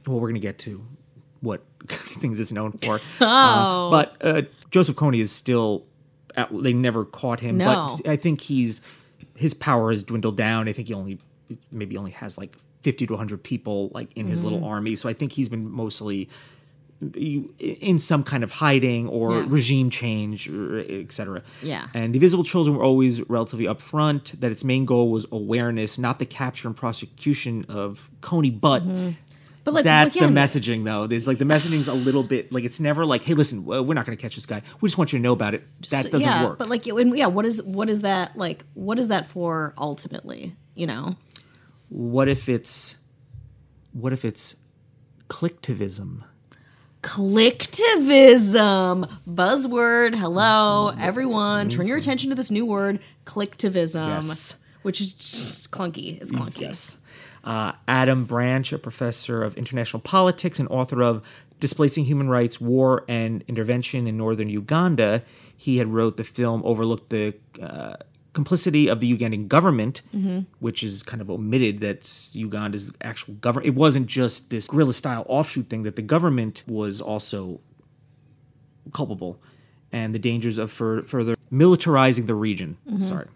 well, 0.07 0.19
we're 0.19 0.29
gonna 0.29 0.39
get 0.39 0.57
to 0.59 0.85
what 1.41 1.63
things 1.87 2.39
it's 2.39 2.51
known 2.51 2.71
for. 2.73 2.99
Oh, 3.21 3.89
but 3.91 4.15
uh, 4.21 4.41
Joseph 4.71 4.95
Kony 4.95 5.21
is 5.21 5.31
still. 5.31 5.85
At, 6.37 6.49
they 6.51 6.73
never 6.73 7.05
caught 7.05 7.39
him, 7.39 7.57
No. 7.59 7.95
but 7.97 8.09
I 8.09 8.17
think 8.17 8.41
he's 8.41 8.81
his 9.35 9.53
power 9.53 9.89
has 9.91 10.03
dwindled 10.03 10.35
down. 10.35 10.67
I 10.67 10.73
think 10.73 10.89
he 10.89 10.93
only 10.93 11.19
maybe 11.71 11.95
only 11.95 12.11
has 12.11 12.37
like 12.37 12.55
50 12.81 13.07
to 13.07 13.13
100 13.13 13.41
people 13.43 13.89
like 13.93 14.11
in 14.17 14.27
his 14.27 14.39
Mm-hmm. 14.41 14.49
little 14.51 14.65
army. 14.67 14.95
So 14.97 15.07
I 15.07 15.13
think 15.13 15.31
he's 15.31 15.47
been 15.47 15.69
mostly 15.71 16.27
in 17.17 17.99
some 17.99 18.23
kind 18.23 18.43
of 18.43 18.51
hiding 18.51 19.07
or 19.09 19.31
Yeah. 19.31 19.45
regime 19.47 19.89
change, 19.89 20.49
etc. 20.49 21.43
Yeah. 21.61 21.87
And 21.93 22.15
the 22.15 22.19
Visible 22.19 22.43
Children 22.43 22.77
were 22.77 22.83
always 22.83 23.21
relatively 23.29 23.65
upfront 23.65 24.39
that 24.39 24.51
its 24.51 24.63
main 24.63 24.85
goal 24.85 25.11
was 25.11 25.25
awareness, 25.31 25.97
not 25.97 26.19
the 26.19 26.25
capture 26.25 26.67
and 26.67 26.75
prosecution 26.75 27.65
of 27.69 28.09
Kony, 28.21 28.57
but. 28.59 28.83
Mm-hmm. 28.83 29.11
But 29.65 29.73
like 29.73 29.83
That's 29.83 30.15
again, 30.15 30.31
the 30.35 30.39
messaging, 30.39 30.85
though. 30.85 31.07
There's 31.07 31.25
like 31.25 31.39
the 31.39 31.43
messaging's 31.45 31.87
a 31.87 31.93
little 31.95 32.21
bit 32.21 32.51
like 32.53 32.63
it's 32.65 32.79
never 32.79 33.03
like, 33.03 33.23
hey, 33.23 33.33
listen, 33.33 33.65
we're 33.65 33.95
not 33.95 34.05
going 34.05 34.15
to 34.15 34.21
catch 34.21 34.35
this 34.35 34.45
guy. 34.45 34.61
We 34.79 34.87
just 34.87 34.97
want 34.99 35.11
you 35.11 35.17
to 35.17 35.23
know 35.23 35.33
about 35.33 35.55
it. 35.55 35.63
That 35.89 36.03
So- 36.03 36.09
doesn't 36.11 36.21
yeah, 36.21 36.45
work. 36.45 36.59
But 36.59 36.69
like, 36.69 36.85
and 36.85 37.17
yeah, 37.17 37.25
what 37.25 37.45
is 37.47 37.63
what 37.63 37.89
is 37.89 38.01
that 38.01 38.37
like? 38.37 38.63
What 38.75 38.99
is 38.99 39.07
that 39.07 39.27
for 39.27 39.73
ultimately? 39.75 40.55
You 40.75 40.85
know, 40.85 41.15
what 41.89 42.27
if 42.29 42.47
it's, 42.47 42.97
what 43.91 44.13
if 44.13 44.23
it's 44.23 44.55
clicktivism? 45.29 46.23
Clicktivism 47.05 49.09
buzzword. 49.29 50.15
Hello, 50.15 50.89
everyone, 50.99 51.69
turn 51.69 51.85
your 51.87 51.97
attention 51.97 52.29
to 52.31 52.35
this 52.35 52.49
new 52.51 52.65
word, 52.65 52.99
clicktivism, 53.25 54.07
Yes. 54.07 54.57
which 54.81 54.99
is 54.99 55.13
just 55.13 55.69
clunky. 55.71 56.19
It's 56.21 56.31
clunky. 56.31 56.95
uh, 57.43 57.73
Adam 57.87 58.25
Branch, 58.25 58.73
a 58.73 58.79
professor 58.79 59.43
of 59.43 59.55
international 59.55 59.99
politics 60.01 60.59
and 60.59 60.67
author 60.69 61.03
of 61.03 61.21
Displacing 61.59 62.05
Human 62.05 62.27
Rights, 62.27 62.59
War 62.59 63.05
and 63.07 63.43
Intervention 63.47 64.07
in 64.07 64.17
Northern 64.17 64.49
Uganda. 64.49 65.21
He 65.55 65.77
had 65.77 65.93
wrote 65.93 66.17
the 66.17 66.23
film 66.23 66.63
overlooked 66.65 67.11
the 67.11 67.35
uh, 67.61 67.97
complicity 68.35 68.87
of 68.87 68.99
the 68.99 69.17
Ugandan 69.17 69.47
government, 69.47 70.03
which 70.59 70.83
is 70.83 71.01
kind 71.01 71.21
of 71.21 71.31
omitted 71.31 71.79
that 71.79 72.01
Uganda's 72.33 72.91
actual 73.01 73.33
government. 73.35 73.65
It 73.67 73.75
wasn't 73.75 74.05
just 74.05 74.51
this 74.51 74.67
guerrilla 74.67 74.93
style 74.93 75.25
offshoot 75.27 75.69
thing 75.69 75.81
that 75.83 75.95
the 75.95 76.03
government 76.03 76.63
was 76.67 77.01
also 77.01 77.61
culpable, 78.93 79.41
and 79.91 80.13
the 80.13 80.19
dangers 80.19 80.57
of 80.59 80.71
fur- 80.71 81.03
further 81.03 81.35
militarizing 81.51 82.27
the 82.27 82.35
region. 82.35 82.77
Mm-hmm. 82.87 83.07
Sorry. 83.07 83.27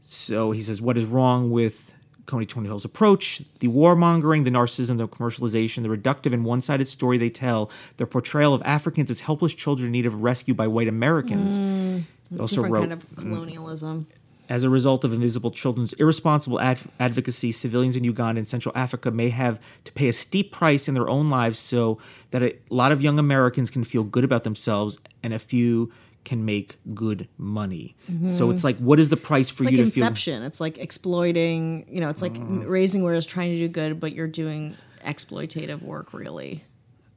So 0.00 0.52
he 0.52 0.62
says, 0.62 0.80
what 0.80 0.96
is 0.96 1.04
wrong 1.04 1.50
with 1.50 1.92
Kony 2.26 2.46
2012's 2.46 2.84
approach? 2.84 3.42
The 3.58 3.68
warmongering, 3.68 4.44
the 4.44 4.50
narcissism, 4.50 4.98
the 4.98 5.08
commercialization, 5.08 5.82
the 5.82 5.88
reductive 5.88 6.32
and 6.32 6.44
one 6.44 6.60
sided 6.60 6.86
story 6.88 7.18
they 7.18 7.30
tell, 7.30 7.70
their 7.96 8.06
portrayal 8.06 8.54
of 8.54 8.62
Africans 8.64 9.10
as 9.10 9.20
helpless 9.20 9.52
children 9.52 9.86
in 9.86 9.92
need 9.92 10.06
of 10.06 10.22
rescue 10.22 10.54
by 10.54 10.68
white 10.68 10.88
Americans. 10.88 11.58
He 11.58 12.04
also 12.38 12.56
Different 12.56 12.74
wrote, 12.74 12.80
kind 12.80 12.92
of 12.92 13.06
colonialism. 13.16 14.06
as 14.48 14.64
a 14.64 14.70
result 14.70 15.04
of 15.04 15.12
Invisible 15.12 15.50
Children's 15.50 15.92
irresponsible 15.94 16.60
ad- 16.60 16.80
advocacy, 17.00 17.52
civilians 17.52 17.96
in 17.96 18.04
Uganda 18.04 18.38
and 18.38 18.48
Central 18.48 18.72
Africa 18.76 19.10
may 19.10 19.30
have 19.30 19.58
to 19.84 19.92
pay 19.92 20.08
a 20.08 20.12
steep 20.12 20.52
price 20.52 20.88
in 20.88 20.94
their 20.94 21.08
own 21.08 21.28
lives 21.28 21.58
so 21.58 21.98
that 22.30 22.42
a 22.42 22.56
lot 22.70 22.92
of 22.92 23.02
young 23.02 23.18
Americans 23.18 23.70
can 23.70 23.84
feel 23.84 24.04
good 24.04 24.24
about 24.24 24.44
themselves 24.44 24.98
and 25.22 25.32
a 25.34 25.38
few 25.38 25.92
can 26.24 26.44
make 26.44 26.76
good 26.92 27.28
money. 27.38 27.94
So 28.24 28.50
it's 28.50 28.64
like, 28.64 28.76
what 28.78 28.98
is 28.98 29.10
the 29.10 29.16
price 29.16 29.48
for 29.48 29.62
It's 29.62 29.66
like 29.66 29.72
you 29.78 29.84
to 29.84 29.90
feel? 29.90 30.02
Inception. 30.02 30.42
It's 30.42 30.60
like 30.60 30.76
exploiting. 30.76 31.86
You 31.88 32.00
know, 32.00 32.08
it's 32.08 32.20
like 32.20 32.34
raising 32.36 33.04
where 33.04 33.14
it's 33.14 33.26
trying 33.26 33.52
to 33.52 33.56
do 33.56 33.68
good, 33.68 34.00
but 34.00 34.12
you're 34.12 34.26
doing 34.26 34.74
exploitative 35.04 35.82
work. 35.82 36.12
Really. 36.12 36.64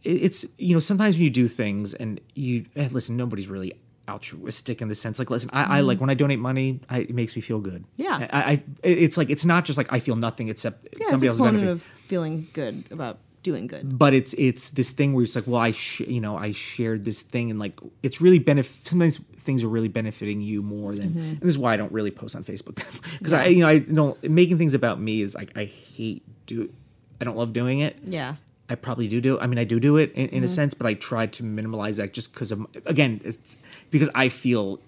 it's 0.03 0.45
you 0.57 0.73
know 0.75 0.79
sometimes 0.79 1.15
when 1.15 1.23
you 1.23 1.29
do 1.31 1.47
things 1.47 1.93
and 1.95 2.21
you 2.35 2.65
eh, 2.75 2.87
listen 2.91 3.17
nobody's 3.17 3.47
really 3.47 3.73
altruistic 4.09 4.81
in 4.81 4.87
the 4.87 4.95
sense 4.95 5.19
like 5.19 5.29
listen 5.29 5.49
I, 5.53 5.77
I 5.77 5.81
like 5.81 5.99
when 6.01 6.09
I 6.09 6.13
donate 6.13 6.39
money 6.39 6.79
I, 6.89 6.99
it 6.99 7.13
makes 7.13 7.35
me 7.35 7.41
feel 7.41 7.59
good 7.59 7.83
Mm-hmm. 7.83 8.01
Yeah. 8.03 8.27
I, 8.31 8.41
I 8.51 8.63
it's 8.83 9.17
like 9.17 9.29
it's 9.29 9.45
not 9.45 9.65
just 9.65 9.77
like 9.77 9.91
I 9.91 9.99
feel 9.99 10.15
nothing 10.15 10.49
except 10.49 10.87
Yeah, 10.93 10.99
it's 11.01 11.09
somebody 11.09 11.27
a 11.27 11.29
else 11.29 11.37
component 11.37 11.63
benefit 11.63 11.71
of 11.71 12.07
feeling 12.07 12.47
good 12.53 12.83
about 12.91 13.19
doing 13.41 13.67
good. 13.67 13.97
but 13.97 14.13
it's 14.13 14.33
it's 14.33 14.69
this 14.71 14.89
thing 14.91 15.13
where 15.13 15.23
it's 15.23 15.35
like 15.35 15.47
well 15.47 15.61
I 15.61 15.71
sh- 15.71 16.01
you 16.01 16.19
know 16.19 16.35
I 16.37 16.51
shared 16.51 17.05
this 17.05 17.21
thing 17.21 17.49
and 17.49 17.57
like 17.59 17.79
it's 18.03 18.19
really 18.19 18.39
benefit 18.39 18.85
sometimes 18.87 19.17
things 19.37 19.63
are 19.63 19.69
really 19.69 19.87
benefiting 19.87 20.41
you 20.41 20.61
more 20.61 20.93
than 20.93 21.09
Mm-hmm. 21.09 21.19
and 21.19 21.39
this 21.41 21.49
is 21.51 21.57
why 21.57 21.73
I 21.73 21.77
don't 21.77 21.91
really 21.93 22.11
post 22.11 22.35
on 22.35 22.43
Facebook 22.43 22.83
because 23.17 23.31
I 23.33 23.45
you 23.45 23.61
know 23.61 23.67
I 23.69 23.79
don't 23.79 24.21
making 24.23 24.57
things 24.57 24.73
about 24.73 24.99
me 24.99 25.21
is 25.21 25.35
like 25.35 25.51
I 25.57 25.65
hate 25.65 26.23
do 26.47 26.69
I 27.21 27.23
don't 27.25 27.37
love 27.37 27.53
doing 27.53 27.79
it 27.79 27.95
Yeah. 28.03 28.35
I 28.69 28.75
probably 28.75 29.07
do 29.07 29.19
do. 29.21 29.39
I 29.39 29.47
mean, 29.47 29.57
I 29.57 29.63
do 29.63 29.79
do 29.79 29.97
it 29.97 30.11
in, 30.13 30.27
Mm-hmm. 30.29 30.43
a 30.43 30.47
sense, 30.47 30.73
but 30.73 30.85
I 30.87 30.93
try 30.93 31.25
to 31.27 31.43
minimalize 31.43 31.97
that 31.97 32.13
just 32.13 32.33
because 32.33 32.51
of 32.51 32.65
again, 32.85 33.19
it's 33.23 33.57
because 33.91 34.09
I 34.13 34.29
feel 34.29 34.79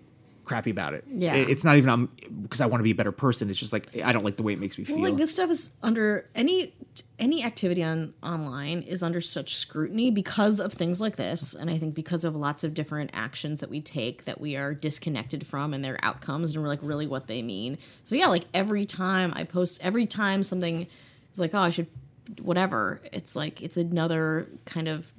crappy 0.44 0.72
about 0.72 0.94
it. 0.94 1.04
Yeah. 1.08 1.36
It- 1.36 1.50
it's 1.50 1.64
not 1.64 1.78
even 1.78 1.90
I'm 1.90 2.10
because 2.44 2.62
I 2.62 2.66
want 2.66 2.80
to 2.80 2.84
be 2.84 2.92
a 2.92 2.96
better 2.96 3.12
person. 3.12 3.50
It's 3.50 3.60
just 3.60 3.72
like 3.74 3.88
I 4.04 4.12
don't 4.12 4.24
like 4.26 4.38
the 4.38 4.44
way 4.44 4.54
it 4.54 4.60
makes 4.60 4.78
me 4.78 4.84
feel. 4.84 5.00
Like 5.02 5.18
this 5.18 5.32
stuff 5.34 5.50
is 5.50 5.78
under 5.82 6.28
any 6.36 6.74
any 7.20 7.44
activity 7.44 7.82
on 7.84 8.14
online 8.22 8.82
is 8.82 9.02
under 9.02 9.22
such 9.22 9.56
scrutiny 9.56 10.12
because 10.12 10.60
of 10.60 10.74
things 10.74 11.00
like 11.00 11.16
this, 11.16 11.54
and 11.54 11.70
I 11.70 11.78
think 11.78 11.96
because 11.96 12.24
of 12.24 12.36
lots 12.36 12.64
of 12.64 12.74
different 12.74 13.12
actions 13.14 13.62
that 13.62 13.70
we 13.70 13.80
take 13.82 14.26
that 14.26 14.42
we 14.42 14.56
are 14.58 14.74
disconnected 14.74 15.48
from 15.48 15.74
and 15.74 15.86
their 15.86 15.98
outcomes 16.04 16.54
and 16.54 16.62
we're 16.62 16.68
like 16.68 16.80
really 16.82 17.08
what 17.08 17.28
they 17.28 17.42
mean. 17.42 17.78
So 18.04 18.16
yeah, 18.16 18.28
like 18.28 18.46
every 18.54 18.86
time 18.86 19.32
I 19.36 19.44
post, 19.46 19.80
every 19.84 20.06
time 20.06 20.44
something 20.44 20.88
is 21.34 21.40
like, 21.40 21.54
oh, 21.54 21.60
I 21.60 21.70
should 21.70 21.88
whatever. 22.42 23.02
It's 23.12 23.36
like 23.36 23.62
it's 23.62 23.78
another 23.78 24.48
kind 24.66 24.88
of 24.88 25.12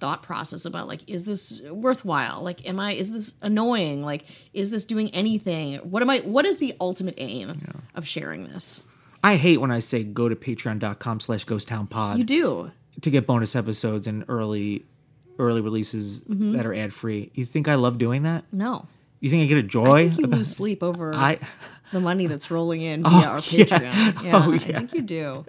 thought 0.00 0.22
process 0.22 0.64
about 0.64 0.88
like 0.88 1.00
is 1.10 1.24
this 1.24 1.60
worthwhile 1.70 2.40
like 2.42 2.66
am 2.66 2.80
i 2.80 2.92
is 2.92 3.10
this 3.10 3.34
annoying 3.42 4.02
like 4.02 4.24
is 4.54 4.70
this 4.70 4.86
doing 4.86 5.10
anything 5.10 5.74
what 5.78 6.00
am 6.00 6.08
i 6.08 6.20
what 6.20 6.46
is 6.46 6.56
the 6.56 6.72
ultimate 6.80 7.12
aim 7.18 7.48
of 7.94 8.06
sharing 8.08 8.44
this 8.44 8.82
I 9.22 9.36
hate 9.36 9.58
when 9.58 9.70
I 9.72 9.80
say 9.80 10.04
go 10.04 10.28
to 10.28 10.36
patreon.com 10.36 11.20
slash 11.20 11.44
ghost 11.44 11.68
town 11.68 11.86
pod 11.86 12.16
you 12.16 12.24
do 12.24 12.70
to 13.02 13.10
get 13.10 13.26
bonus 13.26 13.54
episodes 13.54 14.06
and 14.06 14.24
early 14.28 14.86
early 15.38 15.60
releases 15.60 16.20
Mm-hmm. 16.22 16.52
that 16.56 16.64
are 16.64 16.72
ad 16.74 16.94
free. 16.94 17.30
You 17.34 17.44
think 17.44 17.68
I 17.68 17.74
love 17.74 17.98
doing 17.98 18.22
that? 18.22 18.44
no 18.52 18.86
You 19.20 19.28
think 19.28 19.42
I 19.42 19.46
get 19.46 19.58
a 19.58 19.62
joy? 19.64 20.04
I 20.06 20.08
think 20.08 20.20
you 20.20 20.26
lose 20.28 20.54
sleep 20.54 20.82
over 20.82 21.14
I 21.14 21.40
the 21.92 22.00
money 22.00 22.26
that's 22.26 22.50
rolling 22.50 22.82
in 22.82 23.02
via 23.02 23.26
our 23.26 23.38
Patreon. 23.40 24.22
Yeah, 24.24 24.42
Oh, 24.46 24.52
I 24.52 24.58
think 24.58 24.92
you 24.94 25.02
do. 25.02 25.46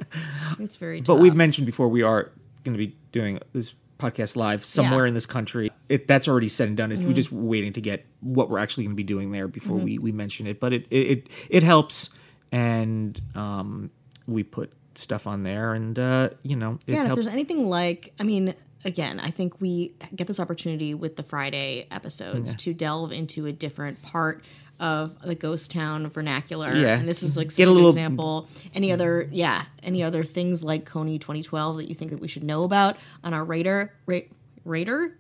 It's 0.60 0.76
very 0.76 1.00
tough. 1.02 1.08
But 1.18 1.22
we've 1.22 1.36
mentioned 1.36 1.66
before 1.66 1.88
we 1.88 2.02
are 2.02 2.32
going 2.64 2.74
to 2.74 2.78
be 2.78 2.96
doing 3.12 3.40
this 3.54 3.74
podcast 3.98 4.36
live 4.36 4.64
somewhere 4.64 4.92
Yeah. 4.92 4.98
Mm-hmm. 5.00 5.08
in 5.08 5.14
this 5.14 5.26
country. 5.26 5.72
It, 5.90 6.08
that's 6.08 6.28
already 6.28 6.50
said 6.50 6.68
and 6.70 6.78
done. 6.78 6.92
It's, 6.92 7.02
We're 7.02 7.14
just 7.14 7.32
waiting 7.32 7.74
to 7.74 7.82
get 7.82 8.06
what 8.22 8.50
we're 8.50 8.60
actually 8.60 8.86
going 8.86 8.96
to 8.96 8.98
be 8.98 9.04
doing 9.04 9.32
there 9.32 9.48
before 9.48 9.78
we, 9.78 9.98
we 9.98 10.12
mention 10.12 10.48
it. 10.48 10.60
But 10.60 10.72
it 10.74 10.86
it, 10.90 10.98
it, 11.12 11.28
it 11.50 11.64
helps, 11.64 12.10
and 12.52 13.20
um, 13.36 13.90
we 14.28 14.44
put 14.44 14.72
stuff 14.96 15.28
on 15.28 15.44
there, 15.44 15.74
and 15.74 15.98
uh, 15.98 16.30
you 16.44 16.56
know 16.56 16.80
it 16.88 16.94
yeah, 16.94 17.00
and 17.02 17.10
if 17.10 17.16
there's 17.16 17.28
anything 17.28 17.68
like, 17.70 18.14
I 18.20 18.24
mean, 18.24 18.54
again, 18.86 19.20
I 19.20 19.32
think 19.32 19.60
we 19.60 19.94
get 20.16 20.28
this 20.28 20.40
opportunity 20.40 20.94
with 20.94 21.16
the 21.16 21.24
Friday 21.24 21.88
episodes 21.92 22.56
to 22.56 22.74
delve 22.74 23.12
into 23.12 23.46
a 23.46 23.52
different 23.52 24.02
part 24.02 24.44
of 24.80 25.22
the 25.22 25.36
ghost 25.36 25.72
town 25.72 26.08
vernacular. 26.10 26.74
Yeah. 26.76 26.98
And 26.98 27.08
this 27.08 27.22
is 27.24 27.36
like 27.36 27.52
such 27.52 27.58
Get 27.58 27.68
a 27.68 27.72
a, 27.72 27.74
little- 27.74 27.92
good 27.92 27.98
example. 28.00 28.48
Any 28.74 28.92
other, 28.92 29.28
yeah, 29.32 29.66
any 29.84 30.04
other 30.04 30.24
things 30.24 30.64
like 30.64 30.90
Kony 30.90 31.20
2012 31.20 31.78
that 31.78 31.90
you 31.90 31.96
think 31.96 32.12
that 32.12 32.20
we 32.22 32.28
should 32.28 32.44
know 32.44 32.64
about 32.64 32.98
on 33.24 33.34
our 33.34 33.44
radar, 33.44 33.94
ra- 34.06 34.20
radar 34.66 35.12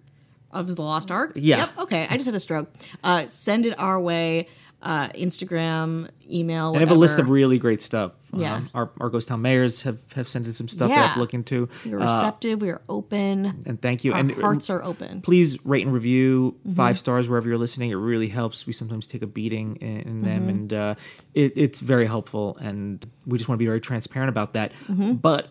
of 0.51 0.75
the 0.75 0.81
Lost 0.81 1.11
Ark? 1.11 1.33
Yeah. 1.35 1.57
Yep. 1.57 1.77
Okay. 1.79 2.07
I 2.09 2.13
just 2.13 2.25
had 2.25 2.35
a 2.35 2.39
stroke. 2.39 2.71
Uh, 3.03 3.25
send 3.27 3.65
it 3.65 3.77
our 3.79 3.99
way. 3.99 4.47
Uh, 4.81 5.09
Instagram, 5.09 6.09
email. 6.31 6.71
I 6.73 6.79
have 6.79 6.89
a 6.91 6.93
list 6.95 7.19
of 7.19 7.29
really 7.29 7.57
great 7.59 7.81
stuff. 7.81 8.13
Yeah. 8.31 8.53
Um, 8.55 8.69
our, 8.73 8.89
our 9.01 9.09
Ghost 9.09 9.27
Town 9.27 9.41
mayors 9.41 9.81
have, 9.81 9.97
have 10.15 10.29
sent 10.29 10.45
in 10.47 10.53
some 10.53 10.69
stuff 10.69 10.89
yeah. 10.89 10.95
that 10.95 11.01
I 11.01 11.07
have 11.07 11.29
to 11.29 11.35
into. 11.35 11.67
We're 11.85 11.99
Uh, 11.99 12.05
receptive. 12.05 12.61
we 12.61 12.69
are 12.69 12.81
open. 12.87 13.63
and 13.65 13.81
thank 13.81 14.05
you. 14.05 14.13
Our 14.13 14.19
and 14.19 14.31
hearts 14.31 14.69
are 14.69 14.81
open. 14.81 15.21
please 15.21 15.57
rate 15.65 15.83
and 15.85 15.93
review 15.93 16.55
Mm-hmm. 16.65 16.75
five 16.75 16.97
stars 16.97 17.27
wherever 17.27 17.49
you're 17.49 17.57
listening. 17.57 17.89
It 17.91 17.95
really 17.95 18.29
helps. 18.29 18.65
We 18.65 18.71
sometimes 18.71 19.05
take 19.05 19.21
a 19.21 19.27
beating 19.27 19.75
in, 19.77 19.99
in 20.01 20.21
them, 20.21 20.39
Mm-hmm. 20.43 20.49
and 20.49 20.73
uh, 20.73 20.95
it, 21.33 21.51
it's 21.57 21.81
very 21.81 22.05
helpful. 22.05 22.55
And 22.61 23.05
we 23.25 23.37
just 23.37 23.49
want 23.49 23.57
to 23.57 23.59
be 23.59 23.65
very 23.67 23.81
transparent 23.81 24.29
about 24.29 24.53
that. 24.53 24.71
Mm-hmm. 24.87 25.13
But 25.13 25.49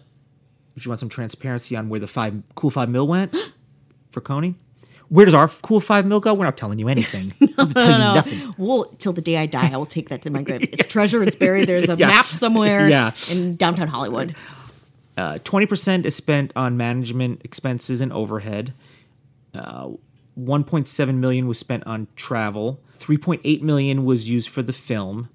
if 0.74 0.86
you 0.86 0.90
want 0.90 1.00
some 1.00 1.08
transparency 1.10 1.76
on 1.76 1.90
where 1.90 2.00
the 2.00 2.06
five 2.08 2.42
cool 2.54 2.70
five 2.70 2.88
mil 2.88 3.06
went 3.06 3.36
for 4.10 4.22
Kony, 4.22 4.54
where 5.08 5.24
does 5.24 5.34
our 5.34 5.48
cool 5.48 5.80
five 5.80 6.06
mil 6.06 6.20
go? 6.20 6.34
We're 6.34 6.44
not 6.44 6.56
telling 6.56 6.78
you 6.78 6.88
anything. 6.88 7.32
We'll 7.58 7.66
tell 7.66 7.90
you 7.90 7.98
nothing. 7.98 8.54
Well, 8.56 8.84
till 8.98 9.12
the 9.12 9.20
day 9.20 9.36
I 9.36 9.46
die, 9.46 9.70
I 9.72 9.76
will 9.76 9.84
take 9.86 10.10
that 10.10 10.22
to 10.22 10.30
my 10.30 10.42
grave. 10.42 10.62
It's 10.72 10.86
treasure. 10.86 11.22
It's 11.24 11.34
buried. 11.34 11.68
There's 11.68 11.88
a 11.88 11.96
Yeah. 11.98 12.06
map 12.06 12.26
somewhere 12.26 12.88
Yeah. 12.88 13.10
in 13.28 13.56
downtown 13.56 13.88
Hollywood. 13.88 14.36
Uh, 15.16 15.38
Twenty 15.42 15.66
percent 15.66 16.06
is 16.06 16.14
spent 16.14 16.52
on 16.54 16.76
management 16.76 17.40
expenses 17.44 18.00
and 18.00 18.12
overhead. 18.12 18.74
Uh, 19.54 19.88
1.7 20.38 21.14
million 21.16 21.48
was 21.48 21.58
spent 21.58 21.84
on 21.84 22.06
travel. 22.14 22.80
3.8 22.96 23.60
million 23.62 24.04
was 24.04 24.28
used 24.28 24.48
for 24.48 24.62
the 24.62 24.72
film. 24.72 25.28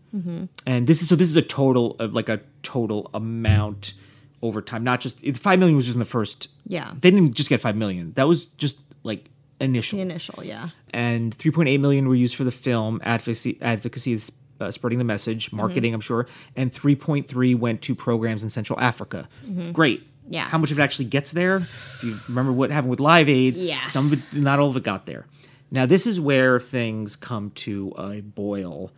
And 0.68 0.86
this 0.88 1.02
is 1.02 1.10
so 1.10 1.16
this 1.16 1.28
is 1.30 1.36
a 1.36 1.42
total 1.42 1.96
of 2.00 2.14
like 2.14 2.30
a 2.30 2.40
total 2.62 3.10
amount 3.16 3.96
over 4.44 4.62
time. 4.62 4.84
Not 4.84 5.02
just 5.02 5.18
it- 5.24 5.36
5 5.38 5.58
million 5.60 5.76
was 5.76 5.86
just 5.86 5.96
in 5.96 6.00
the 6.00 6.06
first. 6.06 6.50
Yeah. 6.68 6.94
They 6.98 7.10
didn't 7.12 7.34
just 7.34 7.50
get 7.50 7.60
5 7.60 7.76
million. 7.76 8.14
That 8.14 8.28
was 8.28 8.46
just 8.46 8.78
like 9.04 9.30
initial 9.60 9.98
The 9.98 10.02
initial, 10.04 10.44
yeah. 10.44 10.70
and 10.92 11.36
3.8 11.38 11.80
million 11.80 12.08
were 12.08 12.16
used 12.16 12.36
for 12.36 12.44
the 12.44 12.52
film 12.52 13.00
advocacy 13.04 13.58
advocacy 13.62 14.14
is 14.14 14.32
uh, 14.60 14.72
spreading 14.72 15.00
the 15.00 15.06
message, 15.06 15.48
mm-hmm. 15.48 15.58
marketing, 15.58 15.94
I'm 15.94 16.02
sure, 16.02 16.28
and 16.56 16.72
3.3 16.72 17.58
went 17.58 17.82
to 17.84 17.96
programs 17.96 18.44
in 18.44 18.50
Central 18.50 18.80
Africa. 18.80 19.28
Mm-hmm. 19.46 19.72
Great. 19.72 20.08
Yeah. 20.28 20.46
How 20.46 20.58
much 20.58 20.72
of 20.72 20.80
it 20.80 20.82
actually 20.82 21.06
gets 21.06 21.32
there? 21.32 21.58
If 21.58 22.04
you 22.04 22.18
remember 22.28 22.52
what 22.52 22.72
happened 22.72 22.92
with 22.92 23.00
Live 23.00 23.28
Aid, 23.30 23.56
Yeah. 23.56 23.84
some 23.90 24.08
of 24.08 24.14
it, 24.14 24.20
not 24.34 24.60
all 24.60 24.70
of 24.70 24.78
it 24.78 24.84
got 24.84 25.06
there. 25.06 25.26
Now, 25.70 25.86
this 25.86 26.06
is 26.08 26.20
where 26.20 26.60
things 26.60 27.16
come 27.16 27.50
to 27.56 27.94
a 27.98 28.22
boil, 28.22 28.92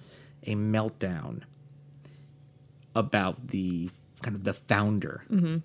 a 0.45 0.55
meltdown 0.55 1.41
about 2.95 3.47
the 3.47 3.89
kind 4.21 4.35
of 4.35 4.43
the 4.43 4.53
founder. 4.53 5.23
Mm-hmm. 5.31 5.57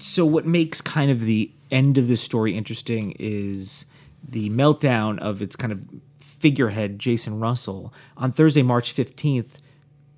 So, 0.00 0.26
what 0.26 0.46
makes 0.46 0.80
kind 0.80 1.10
of 1.10 1.20
the 1.22 1.50
end 1.74 1.98
of 1.98 2.08
this 2.08 2.22
story 2.22 2.56
interesting 2.56 3.14
is 3.18 3.84
the 4.26 4.48
meltdown 4.50 5.18
of 5.18 5.42
its 5.42 5.56
kind 5.56 5.72
of 5.72 5.84
figurehead, 6.18 6.98
Jason 6.98 7.40
Russell, 7.40 7.92
on 8.16 8.32
Thursday, 8.32 8.62
March 8.62 8.94
15th. 8.94 9.58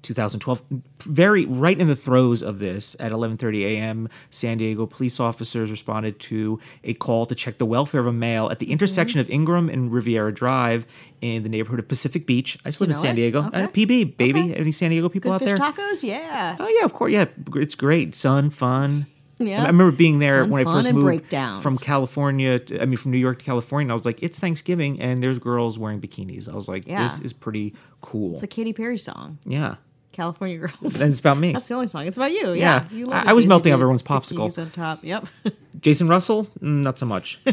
2012 0.03 0.63
very 1.01 1.47
right 1.47 1.81
in 1.81 1.89
the 1.89 1.97
throes 1.97 2.41
of 2.41 2.61
this 2.61 2.95
at 3.01 3.11
11:30 3.11 3.65
a.m. 3.65 4.09
San 4.31 4.59
Diego 4.59 4.87
police 4.87 5.19
officers 5.19 5.69
responded 5.69 6.21
to 6.21 6.61
a 6.85 6.95
call 6.95 7.27
to 7.27 7.35
check 7.35 7.59
the 7.59 7.67
welfare 7.67 8.03
of 8.03 8.07
a 8.07 8.13
male 8.13 8.49
at 8.49 8.61
the 8.61 8.71
intersection 8.71 9.19
of 9.19 9.29
Ingraham 9.29 9.69
and 9.69 9.93
Riviera 9.93 10.33
Drive 10.33 10.87
in 11.21 11.43
the 11.43 11.49
neighborhood 11.49 11.81
of 11.81 11.89
Pacific 11.89 12.25
Beach. 12.25 12.57
I 12.65 12.69
just 12.69 12.81
live 12.81 12.91
in 12.91 12.95
San 12.95 13.15
it? 13.15 13.17
Diego. 13.17 13.47
Okay. 13.47 13.65
Uh, 13.65 13.69
PB, 13.69 14.17
baby. 14.17 14.55
Any 14.55 14.71
San 14.71 14.91
Diego 14.91 15.09
people 15.09 15.33
Good 15.33 15.43
out 15.43 15.45
there? 15.45 15.57
tacos? 15.57 16.05
Yeah. 16.05 16.55
Oh 16.61 16.69
yeah, 16.69 16.85
of 16.85 16.93
course. 16.93 17.11
Yeah, 17.11 17.25
it's 17.57 17.75
great. 17.75 18.15
Sun, 18.15 18.51
fun. 18.51 19.07
Yeah. 19.39 19.63
I 19.63 19.67
remember 19.67 19.91
being 19.93 20.19
there 20.19 20.47
when 20.47 20.67
I 20.67 20.73
first 20.83 20.93
moved 20.95 21.05
breakdowns. 21.05 21.63
from 21.63 21.77
California. 21.77 22.59
To, 22.59 22.81
I 22.83 22.87
mean, 22.87 22.97
from 22.97 23.11
New 23.11 23.19
York 23.19 23.39
to 23.41 23.45
California. 23.45 23.93
I 23.93 23.95
was 23.97 24.05
like, 24.07 24.23
it's 24.23 24.39
Thanksgiving, 24.39 25.01
and 25.01 25.23
there's 25.23 25.39
girls 25.39 25.79
wearing 25.79 26.01
bikinis. 26.01 26.51
I 26.51 26.55
was 26.55 26.69
like, 26.69 26.87
Yeah. 26.87 27.03
this 27.03 27.21
is 27.21 27.33
pretty 27.33 27.75
cool. 28.01 28.33
It's 28.35 28.43
a 28.43 28.47
Katy 28.47 28.73
Perry 28.73 28.97
song. 28.99 29.39
yeah, 29.45 29.75
California 30.13 30.57
Girls. 30.57 31.01
and 31.03 31.11
it's 31.11 31.21
about 31.21 31.37
me. 31.37 31.53
That's 31.53 31.69
the 31.69 31.75
only 31.75 31.89
song. 31.89 32.07
It's 32.07 32.17
about 32.17 32.33
you. 32.33 32.53
Yeah. 32.53 32.87
Yeah. 32.91 32.97
You 32.97 33.11
I- 33.13 33.25
I 33.27 33.33
was 33.35 33.47
melting 33.47 33.73
off 33.73 33.77
everyone's 33.81 34.03
popsicle. 34.03 34.59
Up 34.59 34.73
top. 34.73 35.05
Yep. 35.05 35.27
Jason 35.81 36.09
Russell, 36.09 36.45
Mm, 36.63 36.83
not 36.83 36.99
so 36.99 37.05
much. 37.05 37.39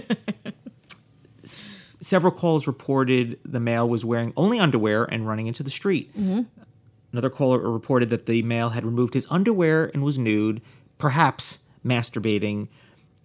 S- 1.43 1.79
Several 1.99 2.31
calls 2.31 2.67
reported 2.67 3.39
the 3.45 3.59
male 3.59 3.87
was 3.87 4.03
wearing 4.05 4.33
only 4.35 4.59
underwear 4.59 5.05
and 5.05 5.27
running 5.27 5.47
into 5.47 5.63
the 5.63 5.69
street. 5.69 6.13
Another 7.11 7.29
caller 7.29 7.59
reported 7.59 8.09
that 8.09 8.25
the 8.25 8.41
male 8.43 8.69
had 8.69 8.83
removed 8.85 9.13
his 9.13 9.25
underwear 9.29 9.89
and 9.93 10.03
was 10.03 10.17
nude, 10.17 10.61
perhaps 10.97 11.59
masturbating, 11.85 12.67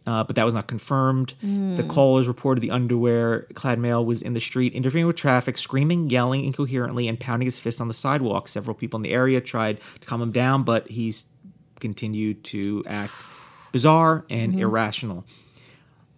uh, 0.06 0.24
but 0.24 0.36
that 0.36 0.44
was 0.44 0.54
not 0.54 0.66
confirmed. 0.66 1.34
The 1.76 1.82
callers 1.82 2.26
reported 2.26 2.60
the 2.60 2.70
underwear 2.70 3.42
clad 3.54 3.78
male 3.78 4.04
was 4.04 4.22
in 4.22 4.32
the 4.32 4.40
street 4.40 4.72
interfering 4.72 5.06
with 5.06 5.16
traffic, 5.16 5.58
screaming, 5.58 6.08
yelling 6.08 6.44
incoherently, 6.44 7.08
and 7.08 7.20
pounding 7.20 7.46
his 7.46 7.58
fist 7.58 7.80
on 7.80 7.88
the 7.88 7.94
sidewalk. 7.94 8.48
Several 8.48 8.74
people 8.74 8.96
in 8.96 9.02
the 9.02 9.12
area 9.12 9.40
tried 9.40 9.80
to 10.00 10.06
calm 10.06 10.22
him 10.22 10.32
down, 10.32 10.62
but 10.62 10.88
he's 10.88 11.24
continued 11.80 12.42
to 12.44 12.82
act 12.86 13.12
bizarre 13.72 14.24
and 14.30 14.58
irrational. 14.58 15.24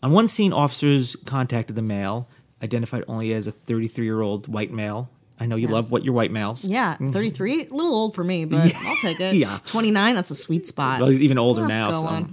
On 0.03 0.13
one 0.13 0.29
scene, 0.29 0.53
officers 0.53 1.17
contacted 1.27 1.77
the 1.77 1.83
male, 1.83 2.29
identified 2.63 3.05
only 3.09 3.33
as 3.33 3.47
a 3.47 3.53
33 3.53 4.05
year 4.05 4.21
old 4.21 4.49
white 4.49 4.73
male. 4.73 5.11
I 5.41 5.47
know 5.47 5.57
you 5.57 5.69
love 5.69 5.91
what 5.91 6.05
your 6.05 6.13
white 6.15 6.31
males. 6.31 6.65
Yeah. 6.65 6.97
33. 6.97 7.67
A 7.69 7.75
little 7.75 7.95
old 7.95 8.15
for 8.15 8.23
me, 8.23 8.45
but 8.45 8.75
I'll 8.77 8.97
take 9.01 9.19
it. 9.21 9.35
Yeah. 9.35 9.59
29. 9.65 10.15
That's 10.15 10.31
a 10.31 10.35
sweet 10.35 10.67
spot. 10.67 11.01
Well, 11.01 11.09
he's 11.09 11.23
even 11.23 11.39
older 11.39 11.63
Oh, 11.63 11.67
now. 11.67 11.91
so. 11.93 12.27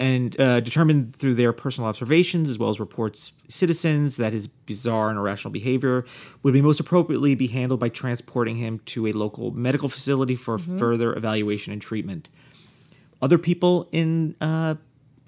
And 0.00 0.40
uh, 0.40 0.60
determined 0.60 1.16
through 1.16 1.34
their 1.34 1.52
personal 1.52 1.88
observations, 1.88 2.48
as 2.48 2.56
well 2.56 2.70
as 2.70 2.78
reports 2.78 3.32
citizens, 3.48 4.16
that 4.18 4.32
his 4.32 4.46
bizarre 4.46 5.08
and 5.10 5.18
irrational 5.18 5.50
behavior 5.50 6.04
would 6.44 6.52
be 6.54 6.62
most 6.62 6.78
appropriately 6.78 7.34
be 7.34 7.48
handled 7.48 7.80
by 7.80 7.88
transporting 7.88 8.58
him 8.58 8.78
to 8.86 9.08
a 9.08 9.12
local 9.12 9.50
medical 9.50 9.88
facility 9.88 10.36
for 10.36 10.58
Mm-hmm. 10.58 10.78
further 10.78 11.14
evaluation 11.16 11.72
and 11.72 11.82
treatment. 11.82 12.28
Other 13.20 13.38
people 13.38 13.88
in 13.90 14.36
uh, 14.40 14.76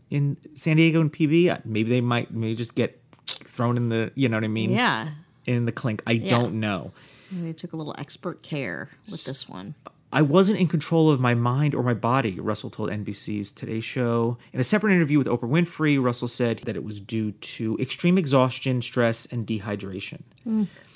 in 0.09 0.37
San 0.55 0.77
Diego 0.77 1.01
and 1.01 1.13
PB, 1.13 1.51
uh, 1.51 1.59
maybe 1.65 1.91
they 1.91 2.01
might 2.01 2.33
maybe 2.33 2.55
just 2.55 2.77
get 2.77 3.01
thrown 3.27 3.77
in 3.77 3.89
the, 3.89 4.13
you 4.15 4.29
know 4.29 4.37
what 4.37 4.45
I 4.45 4.49
mean? 4.49 4.71
Yeah. 4.71 5.09
In 5.47 5.65
the 5.67 5.73
clink. 5.73 6.01
I 6.07 6.17
don't 6.19 6.55
know. 6.61 6.93
They 7.33 7.53
took 7.53 7.73
a 7.73 7.77
little 7.77 7.95
expert 7.99 8.43
care 8.43 8.91
with 9.11 9.25
this 9.25 9.49
one. 9.49 9.75
I 10.13 10.23
wasn't 10.23 10.59
in 10.59 10.67
control 10.67 11.09
of 11.11 11.21
my 11.21 11.35
mind 11.35 11.73
or 11.73 11.85
my 11.85 11.95
body, 11.95 12.41
Russell 12.41 12.69
told 12.69 12.91
NBC's 12.91 13.53
Today 13.53 13.79
Show. 13.79 14.39
In 14.53 14.59
a 14.59 14.65
separate 14.65 14.93
interview 14.93 15.19
with 15.19 15.29
Oprah 15.29 15.49
Winfrey, 15.49 16.03
Russell 16.03 16.27
said 16.27 16.59
that 16.65 16.75
it 16.75 16.83
was 16.83 17.01
due 17.01 17.31
to 17.31 17.79
extreme 17.79 18.19
exhaustion, 18.19 18.83
stress, 18.83 19.27
and 19.27 19.47
dehydration. 19.47 20.23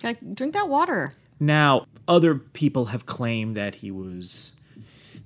Gotta 0.02 0.16
drink 0.34 0.54
that 0.54 0.68
water. 0.68 1.12
Now, 1.38 1.86
other 2.08 2.34
people 2.34 2.86
have 2.86 3.06
claimed 3.06 3.56
that 3.56 3.76
he 3.76 3.92
was, 3.92 4.52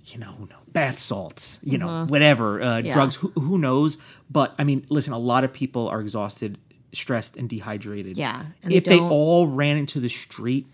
you 0.07 0.18
know, 0.18 0.35
no, 0.51 0.57
bath 0.73 0.99
salts, 0.99 1.59
you 1.62 1.79
know, 1.79 2.05
whatever, 2.07 2.61
uh, 2.62 2.79
Yeah. 2.79 2.92
drugs, 2.92 3.16
who, 3.16 3.29
who 3.31 3.57
knows? 3.57 3.97
But 4.31 4.55
I 4.59 4.64
mean, 4.64 4.85
listen, 4.90 5.14
a 5.14 5.18
lot 5.18 5.44
of 5.44 5.53
people 5.55 5.88
are 5.88 6.01
exhausted, 6.03 6.59
stressed, 6.92 7.37
and 7.37 7.48
dehydrated. 7.48 8.16
Yeah, 8.16 8.46
and 8.62 8.72
If 8.72 8.85
they 8.85 8.98
all 8.98 9.46
ran 9.46 9.77
into 9.77 10.01
the 10.01 10.09
street, 10.09 10.66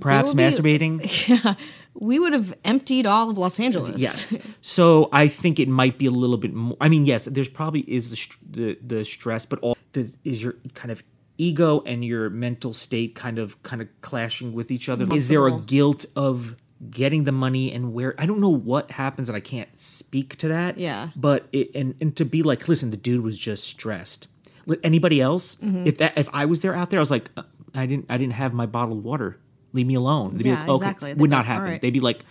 perhaps 0.00 0.34
be- 0.34 0.42
masturbating, 0.42 1.28
Yeah. 1.44 1.54
We 1.96 2.18
would 2.18 2.32
have 2.32 2.54
emptied 2.64 3.06
all 3.06 3.30
of 3.30 3.38
Los 3.38 3.60
Angeles. 3.60 4.00
Yes. 4.00 4.36
So 4.60 5.08
I 5.12 5.28
think 5.28 5.60
it 5.60 5.68
might 5.68 5.98
be 5.98 6.06
a 6.06 6.10
little 6.10 6.38
bit 6.38 6.52
more. 6.54 6.76
I 6.80 6.88
mean, 6.88 7.06
yes, 7.06 7.26
there's 7.26 7.48
probably 7.48 7.80
is 7.80 8.08
the 8.10 8.18
the, 8.50 8.78
the 8.84 9.04
stress, 9.04 9.44
but 9.46 9.58
all 9.60 9.76
does, 9.92 10.18
is 10.24 10.42
your 10.42 10.54
kind 10.72 10.90
of 10.90 11.02
ego 11.38 11.82
and 11.86 12.04
your 12.04 12.30
mental 12.30 12.72
state 12.72 13.14
kind 13.14 13.38
of 13.38 13.62
kind 13.62 13.82
of 13.82 13.88
clashing 14.00 14.52
with 14.54 14.70
each 14.70 14.88
other. 14.88 15.06
Is 15.14 15.28
there 15.28 15.46
a 15.46 15.60
guilt 15.60 16.06
of 16.16 16.56
getting 16.90 17.24
the 17.24 17.32
money 17.32 17.72
and 17.72 17.92
where 17.92 18.14
I 18.18 18.26
don't 18.26 18.40
know 18.40 18.48
what 18.52 18.90
happens 18.92 19.28
and 19.28 19.36
I 19.36 19.40
can't 19.40 19.78
speak 19.78 20.36
to 20.38 20.48
that. 20.48 20.78
Yeah. 20.78 21.10
But 21.16 21.46
it 21.52 21.70
and 21.74 21.94
and 22.00 22.16
to 22.16 22.24
be 22.24 22.42
like, 22.42 22.68
listen, 22.68 22.90
the 22.90 22.96
dude 22.96 23.22
was 23.22 23.38
just 23.38 23.64
stressed. 23.64 24.26
Like 24.66 24.80
anybody 24.82 25.20
else, 25.20 25.56
Mm-hmm. 25.56 25.86
if 25.86 25.98
that 25.98 26.16
if 26.18 26.28
I 26.32 26.44
was 26.46 26.60
there 26.60 26.74
out 26.74 26.90
there, 26.90 26.98
I 27.00 27.02
was 27.02 27.10
like, 27.10 27.30
uh, 27.36 27.42
I 27.74 27.86
didn't 27.86 28.06
I 28.08 28.16
didn't 28.18 28.34
have 28.34 28.52
my 28.54 28.66
bottled 28.66 29.02
water. 29.04 29.38
Leave 29.72 29.86
me 29.86 29.94
alone. 29.94 30.36
They'd 30.36 30.44
be 30.44 30.48
Yeah, 30.50 30.60
like, 30.60 30.68
okay, 30.68 30.84
exactly. 30.86 31.14
They'd 31.14 31.30
not 31.30 31.46
happen. 31.46 31.64
right." 31.64 31.80
They'd 31.80 31.90
be 31.90 32.00
like, 32.00 32.24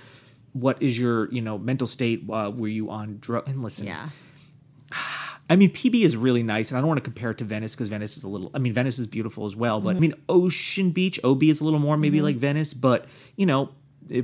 what 0.54 0.82
is 0.82 0.98
your 1.00 1.32
you 1.32 1.42
know 1.42 1.58
mental 1.58 1.88
state? 1.88 2.24
Uh, 2.30 2.52
were 2.56 2.68
you 2.68 2.90
on 2.90 3.18
drug? 3.20 3.48
And 3.50 3.62
listen, 3.64 3.88
Yeah. 3.88 4.10
I 5.50 5.58
mean, 5.58 5.72
PB 5.72 6.04
is 6.04 6.16
really 6.16 6.42
nice, 6.42 6.72
and 6.72 6.78
I 6.78 6.82
don't 6.82 6.88
want 6.88 7.00
to 7.00 7.04
compare 7.04 7.32
it 7.32 7.38
to 7.40 7.44
Venice 7.44 7.76
because 7.76 7.90
Venice 7.90 8.16
is 8.16 8.24
a 8.24 8.30
little. 8.30 8.50
I 8.54 8.60
mean, 8.60 8.72
Venice 8.74 8.98
is 8.98 9.08
beautiful 9.08 9.46
as 9.46 9.56
well, 9.56 9.82
but 9.82 9.96
I 9.96 10.00
mean, 10.00 10.14
Ocean 10.30 10.92
Beach, 10.92 11.20
OB 11.24 11.44
is 11.44 11.60
a 11.60 11.66
little 11.66 11.80
more 11.80 11.98
maybe 11.98 12.22
like 12.22 12.38
Venice, 12.38 12.74
but 12.74 13.06
you 13.36 13.46
know, 13.46 13.70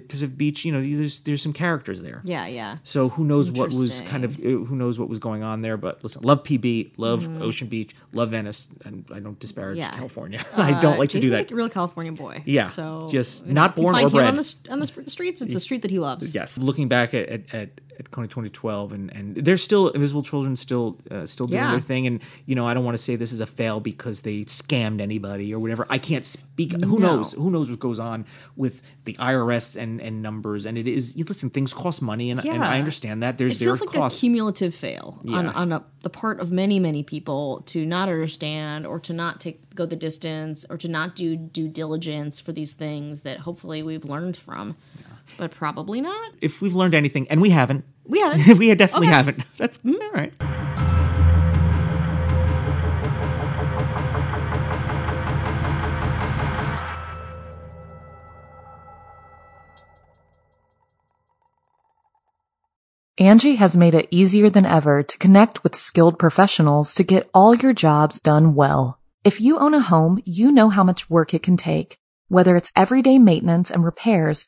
Pacific 0.07 0.37
Beach, 0.37 0.65
you 0.65 0.71
know, 0.71 0.81
there's 0.81 1.21
there's 1.21 1.41
some 1.41 1.53
characters 1.53 2.01
there. 2.01 2.21
Yeah. 2.23 2.47
Yeah. 2.47 2.77
So 2.83 3.09
who 3.09 3.23
knows 3.23 3.51
what 3.51 3.69
was 3.69 4.01
kind 4.01 4.23
of 4.23 4.37
uh, 4.39 4.41
who 4.41 4.75
knows 4.75 4.99
what 4.99 5.09
was 5.09 5.19
going 5.19 5.43
on 5.43 5.61
there? 5.61 5.77
But 5.77 6.03
listen, 6.03 6.21
love 6.23 6.43
PB, 6.43 6.91
love 6.97 7.25
Ocean 7.41 7.67
Beach, 7.67 7.95
love 8.13 8.31
Venice, 8.31 8.67
and 8.85 9.05
I 9.13 9.19
don't 9.19 9.39
disparage 9.39 9.77
Yeah. 9.77 9.91
California. 9.91 10.45
I 10.55 10.81
don't 10.81 10.99
like 10.99 11.09
to 11.11 11.19
do 11.19 11.29
Jason's 11.29 11.47
that. 11.47 11.53
a 11.53 11.55
real 11.55 11.69
California 11.69 12.11
boy. 12.11 12.43
Yeah, 12.45 12.65
So 12.65 13.09
just 13.11 13.41
you 13.47 13.53
know, 13.53 13.61
not 13.61 13.75
born 13.75 13.95
or 13.95 14.09
bred. 14.09 14.27
on 14.27 14.35
the 14.35 14.55
on 14.69 14.79
the 14.79 14.87
streets. 14.87 15.41
It's 15.41 15.55
a 15.55 15.59
street 15.59 15.81
that 15.83 15.91
he 15.91 15.99
loves. 15.99 16.33
Yes, 16.33 16.57
looking 16.57 16.87
back 16.87 17.13
at 17.13 17.29
at, 17.29 17.53
at, 17.53 17.69
at 17.99 18.09
Kony 18.11 18.23
2012, 18.29 18.91
and 18.93 19.13
and 19.13 19.35
they're 19.35 19.57
still 19.57 19.89
Invisible 19.89 20.23
Children 20.23 20.55
still 20.55 20.97
uh, 21.11 21.25
still 21.25 21.45
doing 21.47 21.59
Yeah. 21.61 21.71
their 21.71 21.81
thing, 21.81 22.07
and 22.07 22.21
you 22.45 22.55
know 22.55 22.65
I 22.65 22.73
don't 22.73 22.85
want 22.85 22.97
to 22.97 23.03
say 23.03 23.15
this 23.15 23.31
is 23.33 23.41
a 23.41 23.45
fail 23.45 23.79
because 23.79 24.21
they 24.21 24.45
scammed 24.45 25.01
anybody 25.01 25.53
or 25.53 25.59
whatever. 25.59 25.85
I 25.89 25.97
can't 25.97 26.25
speak. 26.25 26.71
Who 26.83 26.99
No. 26.99 27.17
knows? 27.17 27.33
Who 27.33 27.51
knows 27.51 27.69
what 27.69 27.79
goes 27.79 27.99
on 27.99 28.25
with 28.55 28.81
the 29.05 29.13
IRS 29.19 29.75
and 29.75 30.01
and 30.01 30.21
numbers? 30.21 30.65
And 30.65 30.77
it 30.77 30.87
is 30.87 31.15
you 31.17 31.25
listen, 31.25 31.49
things 31.49 31.73
cost 31.73 32.01
money, 32.01 32.31
and, 32.31 32.43
and 32.45 32.63
I 32.63 32.79
understand 32.79 33.21
that. 33.23 33.37
There's 33.37 33.53
It 33.53 33.59
feels 33.65 33.81
like 33.81 33.95
a 33.95 34.09
cumulative 34.09 34.73
fail 34.73 35.19
on, 35.27 35.47
on 35.47 35.71
a, 35.73 35.83
the 36.01 36.09
part 36.09 36.39
of 36.39 36.51
many 36.51 36.79
many 36.79 37.03
people 37.03 37.61
to 37.67 37.85
not 37.85 38.07
understand 38.09 38.87
or 38.87 38.99
to 39.01 39.13
not 39.13 39.39
take 39.41 39.75
go 39.75 39.85
the 39.85 39.95
distance 39.95 40.65
or 40.69 40.77
to 40.77 40.87
not 40.87 41.15
do 41.15 41.35
due 41.35 41.67
diligence 41.67 42.39
for 42.39 42.51
these 42.51 42.73
things 42.73 43.21
that 43.23 43.39
hopefully 43.39 43.83
we've 43.83 44.05
learned 44.05 44.35
from, 44.37 44.75
but 45.37 45.51
probably 45.51 46.01
not. 46.01 46.31
if 46.41 46.61
we've 46.61 46.75
learned 46.75 46.93
anything, 46.95 47.27
and 47.29 47.41
we 47.41 47.49
haven't, 47.51 47.85
We 48.05 48.19
haven't. 48.19 48.57
we 48.59 48.73
definitely 48.75 49.07
Okay. 49.07 49.15
haven't. 49.15 49.43
That's 49.57 49.77
mm-hmm. 49.79 50.01
all 50.01 50.11
right. 50.11 50.33
Angi 63.19 63.57
has 63.57 63.75
made 63.75 63.95
it 63.95 64.07
easier 64.11 64.49
than 64.49 64.65
ever 64.65 65.03
to 65.03 65.17
connect 65.17 65.61
with 65.63 65.75
skilled 65.75 66.17
professionals 66.17 66.95
to 66.95 67.03
get 67.03 67.29
all 67.33 67.53
your 67.53 67.73
jobs 67.73 68.19
done 68.21 68.55
well. 68.55 68.97
If 69.25 69.41
you 69.41 69.59
own 69.59 69.73
a 69.73 69.81
home, 69.81 70.21
you 70.25 70.53
know 70.53 70.69
how 70.69 70.85
much 70.85 71.09
work 71.09 71.33
it 71.33 71.43
can 71.43 71.57
take, 71.57 71.97
whether 72.29 72.55
it's 72.55 72.71
everyday 72.77 73.19
maintenance 73.19 73.71
and 73.71 73.83
repairs 73.83 74.47